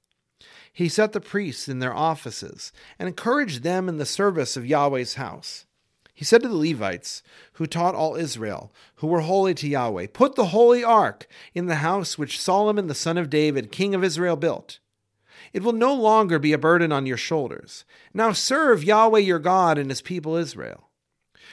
He 0.71 0.89
set 0.89 1.13
the 1.13 1.19
priests 1.19 1.67
in 1.67 1.79
their 1.79 1.93
offices 1.93 2.71
and 2.99 3.07
encouraged 3.07 3.63
them 3.63 3.89
in 3.89 3.97
the 3.97 4.05
service 4.05 4.55
of 4.55 4.65
Yahweh's 4.65 5.15
house. 5.15 5.65
He 6.13 6.25
said 6.25 6.41
to 6.41 6.47
the 6.47 6.55
Levites, 6.55 7.21
who 7.53 7.67
taught 7.67 7.93
all 7.93 8.15
Israel, 8.15 8.71
who 8.95 9.07
were 9.07 9.21
holy 9.21 9.53
to 9.55 9.67
Yahweh, 9.67 10.07
Put 10.13 10.35
the 10.35 10.47
holy 10.47 10.83
ark 10.83 11.27
in 11.53 11.67
the 11.67 11.75
house 11.75 12.17
which 12.17 12.41
Solomon 12.41 12.87
the 12.87 12.95
son 12.95 13.17
of 13.17 13.29
David, 13.29 13.71
king 13.71 13.93
of 13.93 14.03
Israel, 14.03 14.35
built. 14.35 14.79
It 15.53 15.63
will 15.63 15.73
no 15.73 15.93
longer 15.93 16.39
be 16.39 16.53
a 16.53 16.57
burden 16.57 16.91
on 16.91 17.05
your 17.05 17.17
shoulders. 17.17 17.85
Now 18.13 18.31
serve 18.31 18.83
Yahweh 18.83 19.19
your 19.19 19.39
God 19.39 19.77
and 19.77 19.89
his 19.89 20.01
people 20.01 20.35
Israel. 20.35 20.86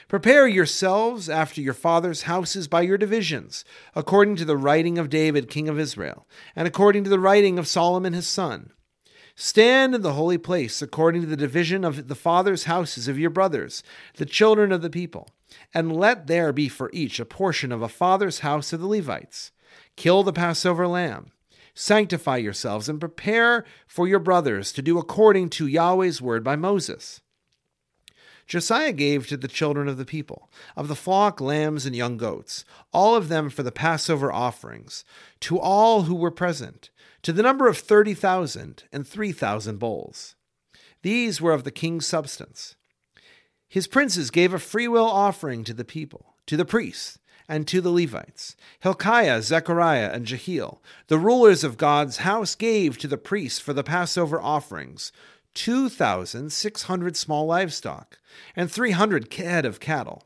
Prepare 0.08 0.46
yourselves 0.46 1.28
after 1.28 1.60
your 1.60 1.74
father's 1.74 2.22
houses 2.22 2.68
by 2.68 2.82
your 2.82 2.98
divisions, 2.98 3.64
according 3.94 4.36
to 4.36 4.44
the 4.44 4.56
writing 4.56 4.98
of 4.98 5.08
David, 5.08 5.48
king 5.48 5.68
of 5.68 5.78
Israel, 5.78 6.26
and 6.54 6.68
according 6.68 7.04
to 7.04 7.10
the 7.10 7.20
writing 7.20 7.58
of 7.58 7.66
Solomon 7.66 8.12
his 8.12 8.26
son. 8.26 8.70
Stand 9.36 9.94
in 9.94 10.02
the 10.02 10.12
holy 10.12 10.38
place 10.38 10.80
according 10.80 11.22
to 11.22 11.26
the 11.26 11.36
division 11.36 11.84
of 11.84 12.06
the 12.08 12.14
father's 12.14 12.64
houses 12.64 13.08
of 13.08 13.18
your 13.18 13.30
brothers, 13.30 13.82
the 14.16 14.26
children 14.26 14.70
of 14.70 14.82
the 14.82 14.90
people, 14.90 15.28
and 15.72 15.96
let 15.96 16.28
there 16.28 16.52
be 16.52 16.68
for 16.68 16.90
each 16.92 17.18
a 17.18 17.24
portion 17.24 17.72
of 17.72 17.82
a 17.82 17.88
father's 17.88 18.40
house 18.40 18.72
of 18.72 18.80
the 18.80 18.86
Levites. 18.86 19.50
Kill 19.96 20.22
the 20.22 20.32
Passover 20.32 20.86
lamb. 20.86 21.32
Sanctify 21.74 22.36
yourselves 22.36 22.88
and 22.88 23.00
prepare 23.00 23.64
for 23.88 24.06
your 24.06 24.20
brothers 24.20 24.72
to 24.72 24.82
do 24.82 24.98
according 24.98 25.50
to 25.50 25.66
Yahweh's 25.66 26.22
word 26.22 26.44
by 26.44 26.54
Moses. 26.54 27.20
Josiah 28.46 28.92
gave 28.92 29.26
to 29.26 29.36
the 29.36 29.48
children 29.48 29.88
of 29.88 29.96
the 29.96 30.04
people, 30.04 30.50
of 30.76 30.88
the 30.88 30.94
flock, 30.94 31.40
lambs, 31.40 31.86
and 31.86 31.96
young 31.96 32.16
goats, 32.16 32.64
all 32.92 33.14
of 33.14 33.28
them 33.28 33.50
for 33.50 33.62
the 33.62 33.72
Passover 33.72 34.32
offerings, 34.32 35.04
to 35.40 35.58
all 35.58 36.02
who 36.02 36.14
were 36.14 36.30
present, 36.30 36.90
to 37.22 37.32
the 37.32 37.42
number 37.42 37.68
of 37.68 37.78
thirty 37.78 38.14
thousand 38.14 38.84
and 38.92 39.06
three 39.06 39.32
thousand 39.32 39.78
bulls. 39.78 40.34
These 41.02 41.40
were 41.40 41.52
of 41.52 41.64
the 41.64 41.70
king's 41.70 42.06
substance. 42.06 42.76
His 43.68 43.86
princes 43.86 44.30
gave 44.30 44.54
a 44.54 44.58
freewill 44.58 45.06
offering 45.06 45.64
to 45.64 45.74
the 45.74 45.84
people, 45.84 46.34
to 46.46 46.56
the 46.56 46.64
priests, 46.64 47.18
and 47.48 47.66
to 47.68 47.80
the 47.80 47.90
Levites. 47.90 48.56
Hilkiah, 48.80 49.42
Zechariah, 49.42 50.10
and 50.12 50.26
Jehiel, 50.26 50.82
the 51.08 51.18
rulers 51.18 51.62
of 51.64 51.76
God's 51.76 52.18
house, 52.18 52.54
gave 52.54 52.96
to 52.98 53.08
the 53.08 53.18
priests 53.18 53.60
for 53.60 53.72
the 53.72 53.84
Passover 53.84 54.40
offerings 54.40 55.12
2,600 55.54 57.16
small 57.16 57.46
livestock, 57.46 58.18
and 58.54 58.70
300 58.70 59.32
head 59.32 59.64
of 59.64 59.80
cattle. 59.80 60.24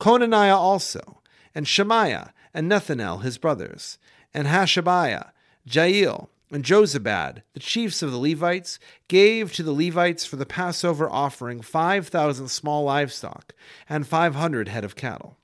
Conaniah 0.00 0.56
also, 0.56 1.20
and 1.54 1.68
Shemaiah, 1.68 2.32
and 2.52 2.70
Nethanel 2.70 3.22
his 3.22 3.38
brothers, 3.38 3.98
and 4.32 4.48
Hashabiah, 4.48 5.30
Jeiel, 5.68 6.28
and 6.50 6.64
Jozabad, 6.64 7.42
the 7.52 7.60
chiefs 7.60 8.02
of 8.02 8.12
the 8.12 8.18
Levites, 8.18 8.78
gave 9.08 9.52
to 9.52 9.62
the 9.62 9.72
Levites 9.72 10.24
for 10.24 10.36
the 10.36 10.46
Passover 10.46 11.10
offering 11.10 11.60
5,000 11.60 12.48
small 12.48 12.84
livestock 12.84 13.54
and 13.88 14.06
500 14.06 14.68
head 14.68 14.84
of 14.84 14.94
cattle. 14.94 15.36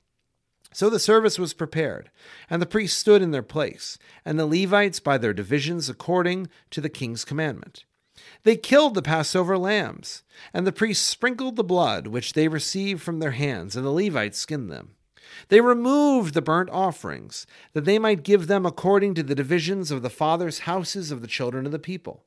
So 0.72 0.88
the 0.88 1.00
service 1.00 1.36
was 1.38 1.52
prepared, 1.52 2.10
and 2.48 2.62
the 2.62 2.66
priests 2.66 2.98
stood 2.98 3.22
in 3.22 3.32
their 3.32 3.42
place, 3.42 3.98
and 4.24 4.38
the 4.38 4.46
Levites 4.46 5.00
by 5.00 5.18
their 5.18 5.32
divisions 5.32 5.88
according 5.88 6.48
to 6.70 6.80
the 6.80 6.88
king's 6.88 7.24
commandment. 7.24 7.84
They 8.42 8.56
killed 8.56 8.94
the 8.94 9.02
Passover 9.02 9.58
lambs, 9.58 10.22
and 10.52 10.66
the 10.66 10.72
priests 10.72 11.06
sprinkled 11.06 11.56
the 11.56 11.64
blood 11.64 12.06
which 12.06 12.32
they 12.32 12.48
received 12.48 13.02
from 13.02 13.18
their 13.18 13.32
hands, 13.32 13.76
and 13.76 13.84
the 13.84 13.90
Levites 13.90 14.38
skinned 14.38 14.70
them. 14.70 14.96
They 15.48 15.60
removed 15.60 16.34
the 16.34 16.42
burnt 16.42 16.70
offerings, 16.70 17.46
that 17.72 17.84
they 17.84 17.98
might 17.98 18.22
give 18.22 18.46
them 18.46 18.66
according 18.66 19.14
to 19.14 19.22
the 19.22 19.34
divisions 19.34 19.90
of 19.90 20.02
the 20.02 20.10
fathers' 20.10 20.60
houses 20.60 21.10
of 21.10 21.20
the 21.20 21.26
children 21.26 21.66
of 21.66 21.72
the 21.72 21.78
people, 21.78 22.24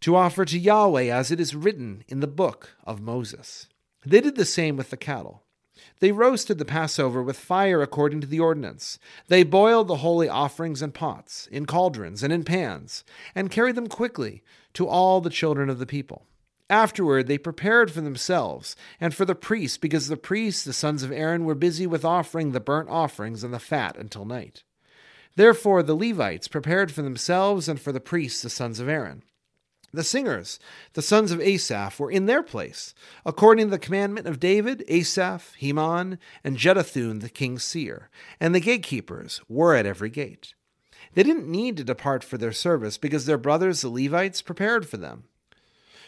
to 0.00 0.16
offer 0.16 0.44
to 0.44 0.58
Yahweh 0.58 1.04
as 1.04 1.30
it 1.30 1.40
is 1.40 1.54
written 1.54 2.04
in 2.08 2.20
the 2.20 2.26
book 2.26 2.76
of 2.84 3.00
Moses. 3.00 3.68
They 4.04 4.20
did 4.20 4.36
the 4.36 4.44
same 4.44 4.76
with 4.76 4.90
the 4.90 4.96
cattle. 4.96 5.42
They 6.02 6.10
roasted 6.10 6.58
the 6.58 6.64
Passover 6.64 7.22
with 7.22 7.38
fire 7.38 7.80
according 7.80 8.22
to 8.22 8.26
the 8.26 8.40
ordinance. 8.40 8.98
They 9.28 9.44
boiled 9.44 9.86
the 9.86 9.98
holy 9.98 10.28
offerings 10.28 10.82
in 10.82 10.90
pots, 10.90 11.46
in 11.52 11.64
cauldrons, 11.64 12.24
and 12.24 12.32
in 12.32 12.42
pans, 12.42 13.04
and 13.36 13.52
carried 13.52 13.76
them 13.76 13.86
quickly 13.86 14.42
to 14.74 14.88
all 14.88 15.20
the 15.20 15.30
children 15.30 15.70
of 15.70 15.78
the 15.78 15.86
people. 15.86 16.26
Afterward, 16.68 17.28
they 17.28 17.38
prepared 17.38 17.92
for 17.92 18.00
themselves 18.00 18.74
and 19.00 19.14
for 19.14 19.24
the 19.24 19.36
priests, 19.36 19.78
because 19.78 20.08
the 20.08 20.16
priests, 20.16 20.64
the 20.64 20.72
sons 20.72 21.04
of 21.04 21.12
Aaron, 21.12 21.44
were 21.44 21.54
busy 21.54 21.86
with 21.86 22.04
offering 22.04 22.50
the 22.50 22.58
burnt 22.58 22.88
offerings 22.88 23.44
and 23.44 23.54
the 23.54 23.60
fat 23.60 23.96
until 23.96 24.24
night. 24.24 24.64
Therefore, 25.36 25.84
the 25.84 25.94
Levites 25.94 26.48
prepared 26.48 26.90
for 26.90 27.02
themselves 27.02 27.68
and 27.68 27.80
for 27.80 27.92
the 27.92 28.00
priests, 28.00 28.42
the 28.42 28.50
sons 28.50 28.80
of 28.80 28.88
Aaron. 28.88 29.22
The 29.94 30.02
singers, 30.02 30.58
the 30.94 31.02
sons 31.02 31.32
of 31.32 31.40
Asaph, 31.40 32.00
were 32.00 32.10
in 32.10 32.24
their 32.24 32.42
place, 32.42 32.94
according 33.26 33.66
to 33.66 33.70
the 33.72 33.78
commandment 33.78 34.26
of 34.26 34.40
David, 34.40 34.84
Asaph, 34.88 35.54
Heman, 35.58 36.18
and 36.42 36.56
Jeduthun 36.56 37.20
the 37.20 37.28
king's 37.28 37.62
seer, 37.62 38.08
and 38.40 38.54
the 38.54 38.60
gatekeepers 38.60 39.42
were 39.50 39.74
at 39.74 39.84
every 39.84 40.08
gate. 40.08 40.54
They 41.12 41.22
didn't 41.22 41.46
need 41.46 41.76
to 41.76 41.84
depart 41.84 42.24
for 42.24 42.38
their 42.38 42.52
service 42.52 42.96
because 42.96 43.26
their 43.26 43.36
brothers 43.36 43.82
the 43.82 43.90
Levites 43.90 44.40
prepared 44.40 44.88
for 44.88 44.96
them. 44.96 45.24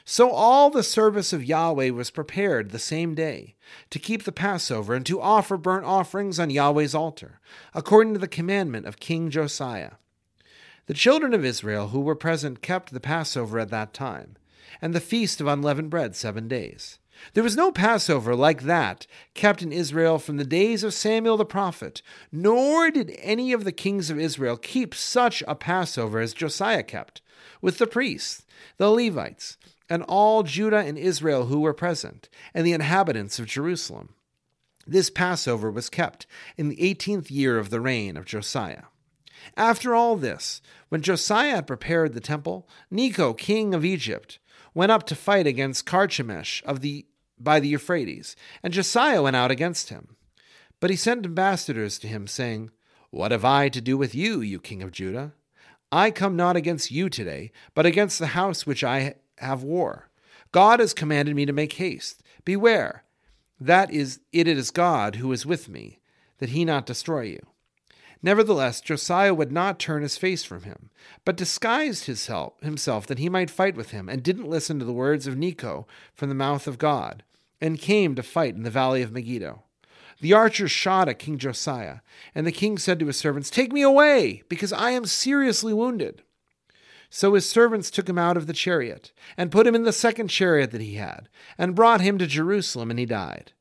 So 0.07 0.31
all 0.31 0.71
the 0.71 0.83
service 0.83 1.35
of 1.35 1.45
Yahweh 1.45 1.91
was 1.91 2.11
prepared 2.11 2.71
the 2.71 2.79
same 2.79 3.15
day 3.15 3.55
to 3.91 3.99
keep 3.99 4.25
the 4.25 4.33
Passover 4.33 4.95
and 4.95 5.05
to 5.05 5.21
offer 5.21 5.59
burnt 5.59 5.85
offerings 5.85 6.39
on 6.39 6.49
Yahweh's 6.49 6.95
altar, 6.95 7.41
according 7.75 8.15
to 8.15 8.19
the 8.19 8.29
commandment 8.29 8.87
of 8.87 9.01
King 9.01 9.29
Josiah. 9.29 9.93
The 10.87 10.95
children 10.95 11.33
of 11.33 11.45
Israel 11.45 11.89
who 11.89 12.01
were 12.01 12.15
present 12.15 12.61
kept 12.61 12.93
the 12.93 13.01
Passover 13.01 13.59
at 13.59 13.71
that 13.71 13.95
time, 13.95 14.37
and 14.83 14.95
the 14.95 15.01
feast 15.01 15.41
of 15.41 15.47
unleavened 15.47 15.89
bread 15.89 16.15
seven 16.15 16.47
days. 16.47 16.99
There 17.33 17.45
was 17.45 17.57
no 17.57 17.73
Passover 17.73 18.35
like 18.35 18.63
that 18.63 19.07
kept 19.33 19.63
in 19.63 19.73
Israel 19.73 20.19
from 20.19 20.37
the 20.37 20.45
days 20.45 20.83
of 20.83 20.93
Samuel 20.93 21.39
the 21.39 21.47
prophet, 21.47 22.03
nor 22.31 22.91
did 22.91 23.17
any 23.19 23.53
of 23.53 23.65
the 23.65 23.73
kings 23.73 24.11
of 24.11 24.19
Israel 24.19 24.57
keep 24.57 24.95
such 24.95 25.43
a 25.47 25.55
Passover 25.55 26.19
as 26.19 26.35
Josiah 26.35 26.83
kept, 26.83 27.23
with 27.63 27.79
the 27.79 27.87
priests, 27.87 28.45
the 28.77 28.91
Levites, 28.91 29.57
and 29.89 30.03
all 30.03 30.43
Judah 30.43 30.79
and 30.85 30.99
Israel 30.99 31.47
who 31.47 31.61
were 31.61 31.73
present, 31.73 32.29
and 32.53 32.67
the 32.67 32.73
inhabitants 32.73 33.39
of 33.39 33.47
Jerusalem. 33.47 34.11
This 34.87 35.09
Passover 35.09 35.71
was 35.71 35.89
kept 35.89 36.27
in 36.59 36.69
the 36.69 36.83
eighteenth 36.83 37.31
year 37.31 37.59
of 37.59 37.71
the 37.71 37.81
reign 37.81 38.19
of 38.19 38.27
Josiah. 38.27 38.85
After 39.57 39.95
all 39.95 40.17
this, 40.17 40.61
when 40.89 41.03
Josiah 41.03 41.57
had 41.57 41.67
prepared 41.67 42.15
the 42.15 42.21
temple, 42.21 42.69
Necho, 42.91 43.33
king 43.33 43.75
of 43.75 43.85
Egypt, 43.85 44.39
went 44.75 44.93
up 44.93 45.05
to 45.07 45.15
fight 45.15 45.47
against 45.47 45.87
Carchemish 45.87 46.63
of 46.65 46.81
the 46.81 47.07
by 47.39 47.61
the 47.61 47.69
Euphrates, 47.69 48.37
and 48.63 48.73
Josiah 48.73 49.23
went 49.23 49.37
out 49.37 49.51
against 49.51 49.89
him. 49.89 50.17
But 50.81 50.91
he 50.91 50.97
sent 50.97 51.27
ambassadors 51.27 51.99
to 51.99 52.09
him, 52.09 52.27
saying, 52.27 52.71
What 53.11 53.33
have 53.33 53.45
I 53.45 53.69
to 53.71 53.81
do 53.81 53.97
with 53.97 54.15
you, 54.15 54.41
you 54.41 54.61
king 54.61 54.83
of 54.83 54.93
Judah? 54.93 55.33
I 55.91 56.11
come 56.11 56.37
not 56.37 56.57
against 56.57 56.91
you 56.91 57.09
today, 57.09 57.53
but 57.75 57.87
against 57.87 58.19
the 58.19 58.29
house 58.29 58.67
which 58.67 58.83
I 58.85 59.15
have 59.39 59.63
war. 59.63 60.09
God 60.53 60.81
has 60.81 60.95
commanded 60.95 61.35
me 61.35 61.47
to 61.47 61.53
make 61.53 61.75
haste. 61.75 62.23
Beware, 62.45 63.05
that 63.61 63.91
is 63.91 64.21
it 64.33 64.47
is 64.47 64.71
God 64.71 65.17
who 65.17 65.33
is 65.33 65.47
with 65.47 65.69
me, 65.69 66.01
that 66.39 66.51
he 66.51 66.65
not 66.65 66.87
destroy 66.87 67.23
you. 67.23 67.47
Nevertheless, 68.25 68.81
Josiah 68.81 69.35
would 69.35 69.53
not 69.53 69.79
turn 69.79 70.01
his 70.01 70.17
face 70.17 70.45
from 70.45 70.63
him, 70.63 70.89
but 71.27 71.37
disguised 71.37 72.07
his 72.07 72.27
help, 72.27 72.65
himself 72.65 73.07
that 73.07 73.19
he 73.19 73.29
might 73.29 73.51
fight 73.51 73.77
with 73.77 73.91
him, 73.91 74.09
and 74.09 74.23
didn't 74.23 74.49
listen 74.49 74.79
to 74.79 74.85
the 74.87 74.95
words 74.95 75.27
of 75.27 75.37
Necho 75.37 75.87
from 76.15 76.31
the 76.31 76.35
mouth 76.35 76.67
of 76.67 76.79
God, 76.79 77.23
and 77.61 77.79
came 77.79 78.15
to 78.15 78.23
fight 78.23 78.55
in 78.55 78.63
the 78.63 78.71
valley 78.71 79.03
of 79.03 79.13
Megiddo. 79.13 79.65
The 80.23 80.33
archers 80.33 80.71
shot 80.71 81.07
at 81.07 81.19
King 81.19 81.37
Josiah, 81.37 81.99
and 82.35 82.47
the 82.47 82.51
king 82.51 82.79
said 82.79 82.99
to 83.01 83.09
his 83.09 83.19
servants, 83.19 83.51
Take 83.51 83.75
me 83.75 83.83
away, 83.83 84.43
because 84.49 84.73
I 84.73 84.93
am 84.93 85.05
seriously 85.05 85.75
wounded. 85.75 86.23
So 87.11 87.35
his 87.35 87.47
servants 87.47 87.91
took 87.91 88.09
him 88.09 88.17
out 88.17 88.39
of 88.39 88.47
the 88.47 88.55
chariot, 88.55 89.13
and 89.37 89.53
put 89.53 89.67
him 89.67 89.75
in 89.75 89.83
the 89.83 89.93
second 89.93 90.29
chariot 90.29 90.71
that 90.71 90.81
he 90.81 90.95
had, 90.95 91.29
and 91.59 91.75
brought 91.75 92.01
him 92.01 92.17
to 92.17 92.27
Jerusalem, 92.27 92.89
and 92.89 92.99
he 92.99 93.05
died, 93.05 93.53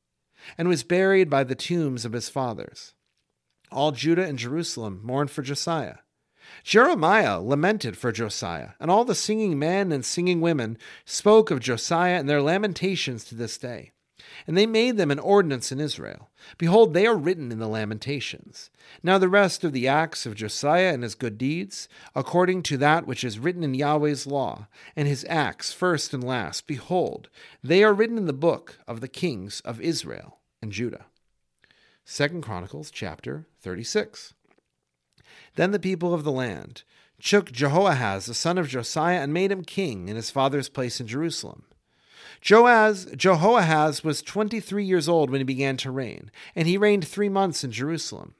and 0.58 0.70
was 0.70 0.84
buried 0.84 1.30
by 1.30 1.44
the 1.44 1.54
tombs 1.54 2.06
of 2.06 2.14
his 2.14 2.30
fathers. 2.30 2.94
All 3.74 3.92
Judah 3.92 4.26
and 4.26 4.38
Jerusalem 4.38 5.02
mourned 5.04 5.32
for 5.32 5.42
Josiah. 5.42 5.98
Jeremiah 6.64 7.40
lamented 7.40 7.98
for 7.98 8.12
Josiah, 8.12 8.70
and 8.80 8.92
all 8.92 9.04
the 9.04 9.16
singing 9.16 9.58
men 9.58 9.92
and 9.92 10.06
singing 10.06 10.42
women 10.42 10.78
spoke 11.06 11.50
of 11.52 11.60
Josiah 11.60 12.20
in 12.20 12.28
their 12.28 12.42
lamentations 12.42 13.24
to 13.26 13.36
this 13.36 13.58
day. 13.58 13.92
And 14.48 14.58
they 14.58 14.66
made 14.66 14.98
them 14.98 15.12
an 15.12 15.20
ordinance 15.20 15.72
in 15.72 15.80
Israel. 15.80 16.30
Behold, 16.58 16.94
they 16.94 17.06
are 17.06 17.18
written 17.18 17.52
in 17.52 17.60
the 17.60 17.68
Lamentations. 17.68 18.70
Now 19.02 19.18
the 19.18 19.28
rest 19.28 19.64
of 19.64 19.74
the 19.74 19.88
acts 19.88 20.26
of 20.26 20.36
Josiah 20.36 20.94
and 20.94 21.04
his 21.04 21.16
good 21.16 21.38
deeds, 21.38 21.88
according 22.16 22.64
to 22.64 22.78
that 22.78 23.06
which 23.06 23.24
is 23.24 23.40
written 23.40 23.64
in 23.64 23.74
Yahweh's 23.74 24.28
law, 24.28 24.68
and 24.96 25.08
his 25.08 25.26
acts 25.30 25.74
first 25.74 26.14
and 26.14 26.24
last, 26.24 26.68
behold, 26.68 27.30
they 27.64 27.84
are 27.84 27.94
written 27.94 28.18
in 28.18 28.26
the 28.26 28.34
book 28.34 28.78
of 28.88 29.02
the 29.02 29.08
kings 29.08 29.62
of 29.62 29.82
Israel 29.82 30.40
and 30.62 30.72
Judah. 30.72 31.06
Second 32.06 32.42
Chronicles 32.42 32.92
chapter 32.92 33.48
36. 33.62 34.34
Then 35.56 35.72
the 35.72 35.80
people 35.80 36.14
of 36.14 36.26
the 36.26 36.32
land 36.32 36.84
took 37.22 37.52
Jehoahaz 37.52 38.26
the 38.26 38.34
son 38.34 38.58
of 38.58 38.68
Josiah 38.68 39.22
and 39.22 39.34
made 39.34 39.52
him 39.52 39.64
king 39.64 40.10
in 40.10 40.18
his 40.18 40.30
father's 40.30 40.68
place 40.68 41.00
in 41.00 41.08
Jerusalem. 41.08 41.64
Joaz, 42.42 43.16
Jehoahaz 43.16 44.04
was 44.04 44.22
23 44.22 44.84
years 44.84 45.08
old 45.08 45.30
when 45.30 45.40
he 45.40 45.46
began 45.46 45.78
to 45.78 45.92
reign, 45.92 46.30
and 46.56 46.68
he 46.68 46.78
reigned 46.78 47.08
three 47.08 47.30
months 47.30 47.64
in 47.64 47.72
Jerusalem. 47.72 48.36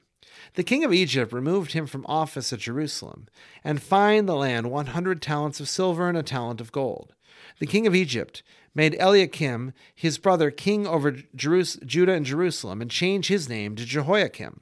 The 0.54 0.62
king 0.62 0.84
of 0.84 0.92
Egypt 0.92 1.32
removed 1.32 1.72
him 1.72 1.86
from 1.86 2.04
office 2.06 2.52
at 2.52 2.58
Jerusalem, 2.58 3.28
and 3.64 3.82
fined 3.82 4.28
the 4.28 4.36
land 4.36 4.70
100 4.70 5.22
talents 5.22 5.58
of 5.58 5.70
silver 5.70 6.06
and 6.06 6.18
a 6.18 6.22
talent 6.22 6.60
of 6.60 6.70
gold. 6.70 7.14
The 7.60 7.66
king 7.66 7.86
of 7.86 7.94
Egypt 7.94 8.42
made 8.74 8.96
Eliakim, 8.98 9.72
his 9.94 10.18
brother, 10.18 10.50
king 10.50 10.86
over 10.86 11.12
Jerus- 11.12 11.84
Judah 11.84 12.12
and 12.14 12.26
Jerusalem, 12.26 12.82
and 12.82 12.90
changed 12.90 13.28
his 13.28 13.48
name 13.48 13.76
to 13.76 13.84
Jehoiakim. 13.84 14.60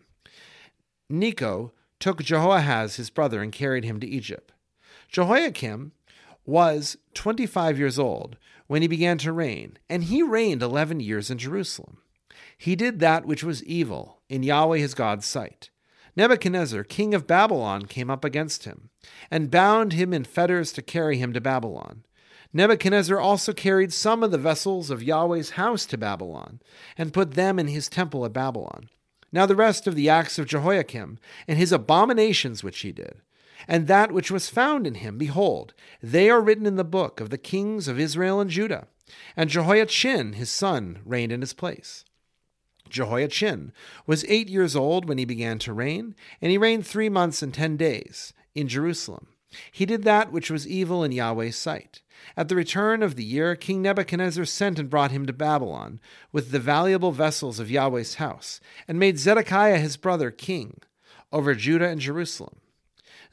Necho 1.09 1.73
took 1.99 2.23
Jehoahaz, 2.23 2.97
his 2.97 3.11
brother, 3.11 3.43
and 3.43 3.53
carried 3.53 3.85
him 3.85 4.01
to 4.01 4.07
Egypt. 4.07 4.53
Jehoiakim 5.09 5.93
was 6.45 6.97
25 7.15 7.79
years 7.79 7.99
old 7.99 8.37
when 8.67 8.83
he 8.83 8.89
began 8.89 9.19
to 9.19 9.33
reign, 9.33 9.79
and 9.89 10.05
he 10.05 10.23
reigned 10.23 10.63
11 10.63 11.01
years 11.01 11.31
in 11.31 11.39
Jerusalem. 11.39 11.99
He 12.57 12.77
did 12.77 12.99
that 12.99 13.27
which 13.27 13.45
was 13.45 13.65
evil 13.65 14.21
in 14.29 14.43
Yahweh 14.43 14.79
his 14.79 14.95
God's 14.95 15.27
sight. 15.27 15.71
Nebuchadnezzar, 16.17 16.85
king 16.85 17.15
of 17.15 17.27
Babylon, 17.27 17.87
came 17.87 18.11
up 18.11 18.25
against 18.25 18.65
him, 18.65 18.91
and 19.31 19.51
bound 19.51 19.93
him 19.93 20.13
in 20.13 20.25
fetters 20.25 20.73
to 20.73 20.83
carry 20.83 21.19
him 21.19 21.33
to 21.33 21.41
Babylon. 21.41 22.05
Nebuchadnezzar 22.53 23.19
also 23.19 23.53
carried 23.53 23.93
some 23.93 24.23
of 24.23 24.31
the 24.31 24.39
vessels 24.39 24.91
of 24.91 25.03
Yahweh's 25.03 25.51
house 25.51 25.87
to 25.87 25.97
Babylon, 25.97 26.61
and 26.99 27.13
put 27.13 27.33
them 27.33 27.59
in 27.59 27.69
his 27.69 27.89
temple 27.89 28.25
at 28.25 28.33
Babylon. 28.33 28.89
Now 29.33 29.47
the 29.47 29.57
rest 29.57 29.87
of 29.87 29.95
the 29.95 30.11
acts 30.11 30.39
of 30.39 30.47
Jehoiakim, 30.47 31.19
and 31.49 31.59
his 31.59 31.73
abominations 31.73 32.63
which 32.63 32.81
he 32.81 32.93
did, 32.93 33.23
and 33.67 33.87
that 33.87 34.13
which 34.13 34.31
was 34.31 34.51
found 34.51 34.87
in 34.87 34.97
him, 34.97 35.17
behold, 35.19 35.73
they 36.03 36.29
are 36.29 36.43
written 36.43 36.67
in 36.67 36.77
the 36.77 36.85
book 36.85 37.21
of 37.21 37.31
the 37.31 37.39
kings 37.39 37.89
of 37.89 37.99
Israel 37.99 38.41
and 38.41 38.51
Judah. 38.51 38.89
And 39.37 39.51
Jehoiachin 39.51 40.35
his 40.35 40.51
son 40.51 41.01
reigned 41.05 41.33
in 41.33 41.41
his 41.41 41.53
place. 41.53 42.05
Jehoiachin 42.89 43.73
was 44.07 44.25
eight 44.29 44.49
years 44.49 44.77
old 44.77 45.09
when 45.09 45.19
he 45.19 45.25
began 45.25 45.59
to 45.61 45.73
reign, 45.73 46.15
and 46.41 46.51
he 46.51 46.59
reigned 46.59 46.87
three 46.87 47.09
months 47.09 47.43
and 47.43 47.55
ten 47.55 47.77
days 47.77 48.35
in 48.55 48.69
Jerusalem. 48.69 49.29
He 49.71 49.87
did 49.87 50.03
that 50.05 50.33
which 50.33 50.51
was 50.51 50.67
evil 50.67 51.05
in 51.05 51.13
Yahweh's 51.13 51.57
sight. 51.57 52.03
At 52.37 52.49
the 52.49 52.57
return 52.57 53.03
of 53.03 53.17
the 53.17 53.25
year, 53.25 53.57
King 53.57 53.83
Nebuchadnezzar 53.83 54.45
sent 54.45 54.79
and 54.79 54.89
brought 54.89 55.11
him 55.11 55.27
to 55.27 55.33
Babylon 55.33 56.01
with 56.31 56.51
the 56.51 56.61
valuable 56.61 57.13
vessels 57.13 57.59
of 57.59 57.71
Yahweh's 57.71 58.15
house, 58.15 58.61
and 58.87 58.99
made 58.99 59.19
Zedekiah 59.19 59.79
his 59.79 59.97
brother 59.97 60.31
king 60.31 60.81
over 61.33 61.55
Judah 61.55 61.89
and 61.89 62.01
Jerusalem. 62.01 62.57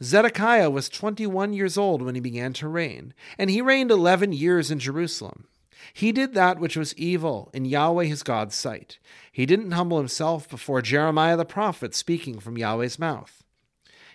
Zedekiah 0.01 0.69
was 0.69 0.89
twenty 0.89 1.27
one 1.27 1.53
years 1.53 1.77
old 1.77 2.01
when 2.01 2.15
he 2.15 2.21
began 2.21 2.53
to 2.53 2.67
reign, 2.67 3.13
and 3.37 3.49
he 3.49 3.61
reigned 3.61 3.91
eleven 3.91 4.31
years 4.31 4.71
in 4.71 4.79
Jerusalem. 4.79 5.45
He 5.93 6.11
did 6.11 6.33
that 6.33 6.59
which 6.59 6.75
was 6.75 6.95
evil 6.95 7.49
in 7.53 7.65
Yahweh 7.65 8.05
his 8.05 8.23
God's 8.23 8.55
sight. 8.55 8.99
He 9.31 9.45
didn't 9.45 9.71
humble 9.71 9.97
himself 9.97 10.49
before 10.49 10.81
Jeremiah 10.81 11.37
the 11.37 11.45
prophet 11.45 11.93
speaking 11.93 12.39
from 12.39 12.57
Yahweh's 12.57 12.99
mouth. 12.99 13.43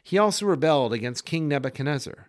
He 0.05 0.19
also 0.19 0.45
rebelled 0.45 0.93
against 0.93 1.25
King 1.25 1.49
Nebuchadnezzar, 1.49 2.29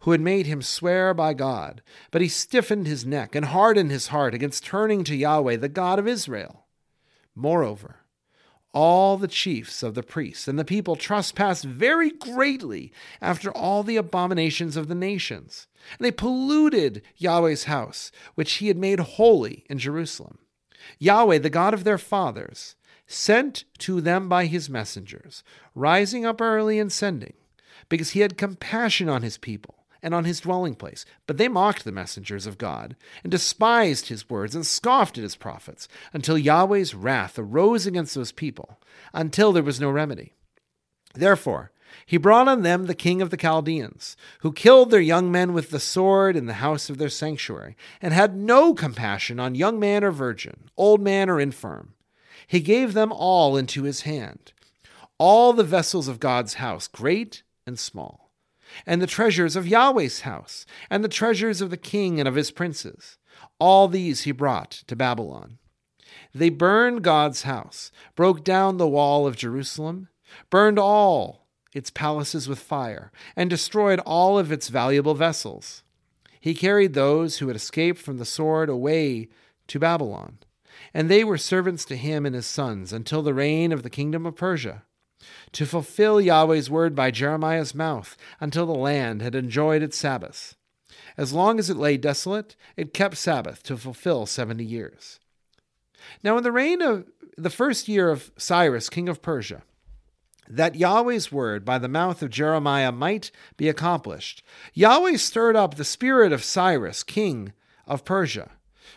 who 0.00 0.12
had 0.12 0.20
made 0.20 0.46
him 0.46 0.62
swear 0.62 1.12
by 1.12 1.34
God, 1.34 1.82
but 2.12 2.22
he 2.22 2.28
stiffened 2.28 2.86
his 2.86 3.04
neck 3.04 3.34
and 3.34 3.46
hardened 3.46 3.90
his 3.90 4.08
heart 4.08 4.32
against 4.32 4.64
turning 4.64 5.02
to 5.04 5.16
Yahweh, 5.16 5.56
the 5.56 5.68
God 5.68 5.98
of 5.98 6.06
Israel. 6.06 6.66
Moreover, 7.34 7.96
all 8.72 9.16
the 9.16 9.26
chiefs 9.26 9.82
of 9.82 9.94
the 9.94 10.02
priests 10.04 10.46
and 10.46 10.58
the 10.58 10.64
people 10.64 10.94
trespassed 10.94 11.64
very 11.64 12.10
greatly 12.10 12.92
after 13.20 13.50
all 13.50 13.82
the 13.82 13.96
abominations 13.96 14.76
of 14.76 14.86
the 14.86 14.94
nations. 14.94 15.66
And 15.98 16.04
they 16.04 16.12
polluted 16.12 17.02
Yahweh's 17.16 17.64
house, 17.64 18.12
which 18.36 18.54
he 18.54 18.68
had 18.68 18.76
made 18.76 19.00
holy 19.00 19.64
in 19.68 19.78
Jerusalem. 19.78 20.38
Yahweh, 20.98 21.38
the 21.38 21.50
God 21.50 21.74
of 21.74 21.84
their 21.84 21.98
fathers, 21.98 22.76
sent 23.06 23.64
to 23.78 24.00
them 24.00 24.28
by 24.28 24.46
his 24.46 24.68
messengers, 24.68 25.42
rising 25.74 26.24
up 26.24 26.40
early 26.40 26.78
and 26.78 26.92
sending, 26.92 27.34
because 27.88 28.10
he 28.10 28.20
had 28.20 28.38
compassion 28.38 29.08
on 29.08 29.22
his 29.22 29.38
people 29.38 29.74
and 30.02 30.14
on 30.14 30.24
his 30.24 30.40
dwelling 30.40 30.74
place. 30.74 31.04
But 31.26 31.36
they 31.36 31.48
mocked 31.48 31.84
the 31.84 31.92
messengers 31.92 32.46
of 32.46 32.58
God, 32.58 32.96
and 33.24 33.30
despised 33.30 34.08
his 34.08 34.30
words, 34.30 34.54
and 34.54 34.66
scoffed 34.66 35.18
at 35.18 35.24
his 35.24 35.36
prophets, 35.36 35.88
until 36.12 36.38
Yahweh's 36.38 36.94
wrath 36.94 37.38
arose 37.38 37.86
against 37.86 38.14
those 38.14 38.32
people, 38.32 38.78
until 39.12 39.52
there 39.52 39.62
was 39.62 39.80
no 39.80 39.90
remedy. 39.90 40.34
Therefore, 41.14 41.72
he 42.04 42.18
brought 42.18 42.46
on 42.46 42.62
them 42.62 42.86
the 42.86 42.94
king 42.94 43.22
of 43.22 43.30
the 43.30 43.36
Chaldeans, 43.36 44.16
who 44.40 44.52
killed 44.52 44.90
their 44.90 45.00
young 45.00 45.32
men 45.32 45.52
with 45.52 45.70
the 45.70 45.80
sword 45.80 46.36
in 46.36 46.46
the 46.46 46.54
house 46.54 46.90
of 46.90 46.98
their 46.98 47.08
sanctuary, 47.08 47.76
and 48.02 48.12
had 48.12 48.36
no 48.36 48.74
compassion 48.74 49.40
on 49.40 49.54
young 49.54 49.80
man 49.80 50.04
or 50.04 50.10
virgin, 50.10 50.68
old 50.76 51.00
man 51.00 51.30
or 51.30 51.40
infirm. 51.40 51.94
He 52.46 52.60
gave 52.60 52.92
them 52.92 53.12
all 53.12 53.56
into 53.56 53.82
his 53.82 54.02
hand, 54.02 54.52
all 55.18 55.52
the 55.52 55.64
vessels 55.64 56.06
of 56.06 56.20
God's 56.20 56.54
house, 56.54 56.86
great 56.86 57.42
and 57.66 57.78
small, 57.78 58.30
and 58.86 59.02
the 59.02 59.06
treasures 59.06 59.56
of 59.56 59.66
Yahweh's 59.66 60.20
house, 60.20 60.64
and 60.88 61.02
the 61.02 61.08
treasures 61.08 61.60
of 61.60 61.70
the 61.70 61.76
king 61.76 62.20
and 62.20 62.28
of 62.28 62.36
his 62.36 62.52
princes. 62.52 63.18
All 63.58 63.88
these 63.88 64.22
he 64.22 64.32
brought 64.32 64.70
to 64.86 64.94
Babylon. 64.96 65.58
They 66.32 66.50
burned 66.50 67.02
God's 67.02 67.42
house, 67.42 67.90
broke 68.14 68.44
down 68.44 68.76
the 68.76 68.88
wall 68.88 69.26
of 69.26 69.36
Jerusalem, 69.36 70.08
burned 70.50 70.78
all 70.78 71.46
its 71.74 71.90
palaces 71.90 72.48
with 72.48 72.58
fire, 72.58 73.10
and 73.34 73.50
destroyed 73.50 74.00
all 74.00 74.38
of 74.38 74.52
its 74.52 74.68
valuable 74.68 75.14
vessels. 75.14 75.82
He 76.40 76.54
carried 76.54 76.94
those 76.94 77.38
who 77.38 77.48
had 77.48 77.56
escaped 77.56 77.98
from 77.98 78.18
the 78.18 78.24
sword 78.24 78.68
away 78.68 79.28
to 79.66 79.80
Babylon 79.80 80.38
and 80.92 81.08
they 81.08 81.24
were 81.24 81.38
servants 81.38 81.84
to 81.86 81.96
him 81.96 82.26
and 82.26 82.34
his 82.34 82.46
sons 82.46 82.92
until 82.92 83.22
the 83.22 83.34
reign 83.34 83.72
of 83.72 83.82
the 83.82 83.90
kingdom 83.90 84.26
of 84.26 84.36
Persia, 84.36 84.84
to 85.52 85.66
fulfill 85.66 86.20
Yahweh's 86.20 86.70
word 86.70 86.94
by 86.94 87.10
Jeremiah's 87.10 87.74
mouth 87.74 88.16
until 88.40 88.66
the 88.66 88.72
land 88.72 89.22
had 89.22 89.34
enjoyed 89.34 89.82
its 89.82 89.96
Sabbaths. 89.96 90.54
As 91.16 91.32
long 91.32 91.58
as 91.58 91.70
it 91.70 91.76
lay 91.76 91.96
desolate, 91.96 92.56
it 92.76 92.94
kept 92.94 93.16
Sabbath 93.16 93.62
to 93.64 93.76
fulfill 93.76 94.26
seventy 94.26 94.64
years. 94.64 95.18
Now, 96.22 96.36
in 96.36 96.44
the 96.44 96.52
reign 96.52 96.82
of 96.82 97.06
the 97.36 97.50
first 97.50 97.88
year 97.88 98.10
of 98.10 98.30
Cyrus, 98.36 98.88
king 98.88 99.08
of 99.08 99.22
Persia, 99.22 99.62
that 100.48 100.76
Yahweh's 100.76 101.32
word 101.32 101.64
by 101.64 101.78
the 101.78 101.88
mouth 101.88 102.22
of 102.22 102.30
Jeremiah 102.30 102.92
might 102.92 103.30
be 103.56 103.68
accomplished, 103.68 104.42
Yahweh 104.74 105.16
stirred 105.16 105.56
up 105.56 105.74
the 105.74 105.84
spirit 105.84 106.32
of 106.32 106.44
Cyrus, 106.44 107.02
king 107.02 107.52
of 107.86 108.04
Persia 108.04 108.50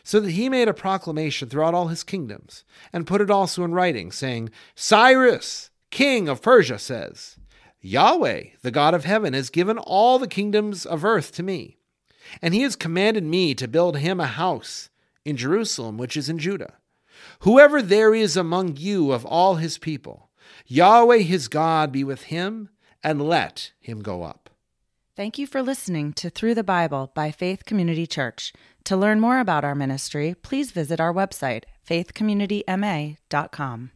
so 0.03 0.19
that 0.19 0.31
he 0.31 0.49
made 0.49 0.67
a 0.67 0.73
proclamation 0.73 1.49
throughout 1.49 1.73
all 1.73 1.87
his 1.87 2.03
kingdoms, 2.03 2.63
and 2.93 3.07
put 3.07 3.21
it 3.21 3.29
also 3.29 3.63
in 3.63 3.73
writing, 3.73 4.11
saying, 4.11 4.49
Cyrus, 4.75 5.69
king 5.91 6.27
of 6.27 6.41
Persia, 6.41 6.79
says, 6.79 7.37
Yahweh, 7.81 8.43
the 8.61 8.71
God 8.71 8.93
of 8.93 9.05
heaven, 9.05 9.33
has 9.33 9.49
given 9.49 9.77
all 9.77 10.19
the 10.19 10.27
kingdoms 10.27 10.85
of 10.85 11.05
earth 11.05 11.31
to 11.33 11.43
me, 11.43 11.77
and 12.41 12.53
he 12.53 12.61
has 12.61 12.75
commanded 12.75 13.23
me 13.23 13.55
to 13.55 13.67
build 13.67 13.97
him 13.97 14.19
a 14.19 14.25
house 14.25 14.89
in 15.25 15.37
Jerusalem, 15.37 15.97
which 15.97 16.17
is 16.17 16.29
in 16.29 16.39
Judah. 16.39 16.73
Whoever 17.39 17.81
there 17.81 18.13
is 18.13 18.35
among 18.35 18.77
you 18.77 19.11
of 19.11 19.25
all 19.25 19.55
his 19.55 19.77
people, 19.77 20.29
Yahweh 20.65 21.19
his 21.19 21.47
God 21.47 21.91
be 21.91 22.03
with 22.03 22.23
him, 22.23 22.69
and 23.03 23.21
let 23.21 23.71
him 23.79 24.01
go 24.01 24.23
up. 24.23 24.49
Thank 25.15 25.37
you 25.37 25.47
for 25.47 25.61
listening 25.61 26.13
to 26.13 26.29
Through 26.29 26.55
the 26.55 26.63
Bible 26.63 27.11
by 27.13 27.31
Faith 27.31 27.65
Community 27.65 28.07
Church. 28.07 28.53
To 28.89 28.97
learn 28.97 29.19
more 29.19 29.39
about 29.39 29.63
our 29.63 29.75
ministry, 29.75 30.33
please 30.41 30.71
visit 30.71 30.99
our 30.99 31.13
website, 31.13 31.65
faithcommunityma.com. 31.87 33.91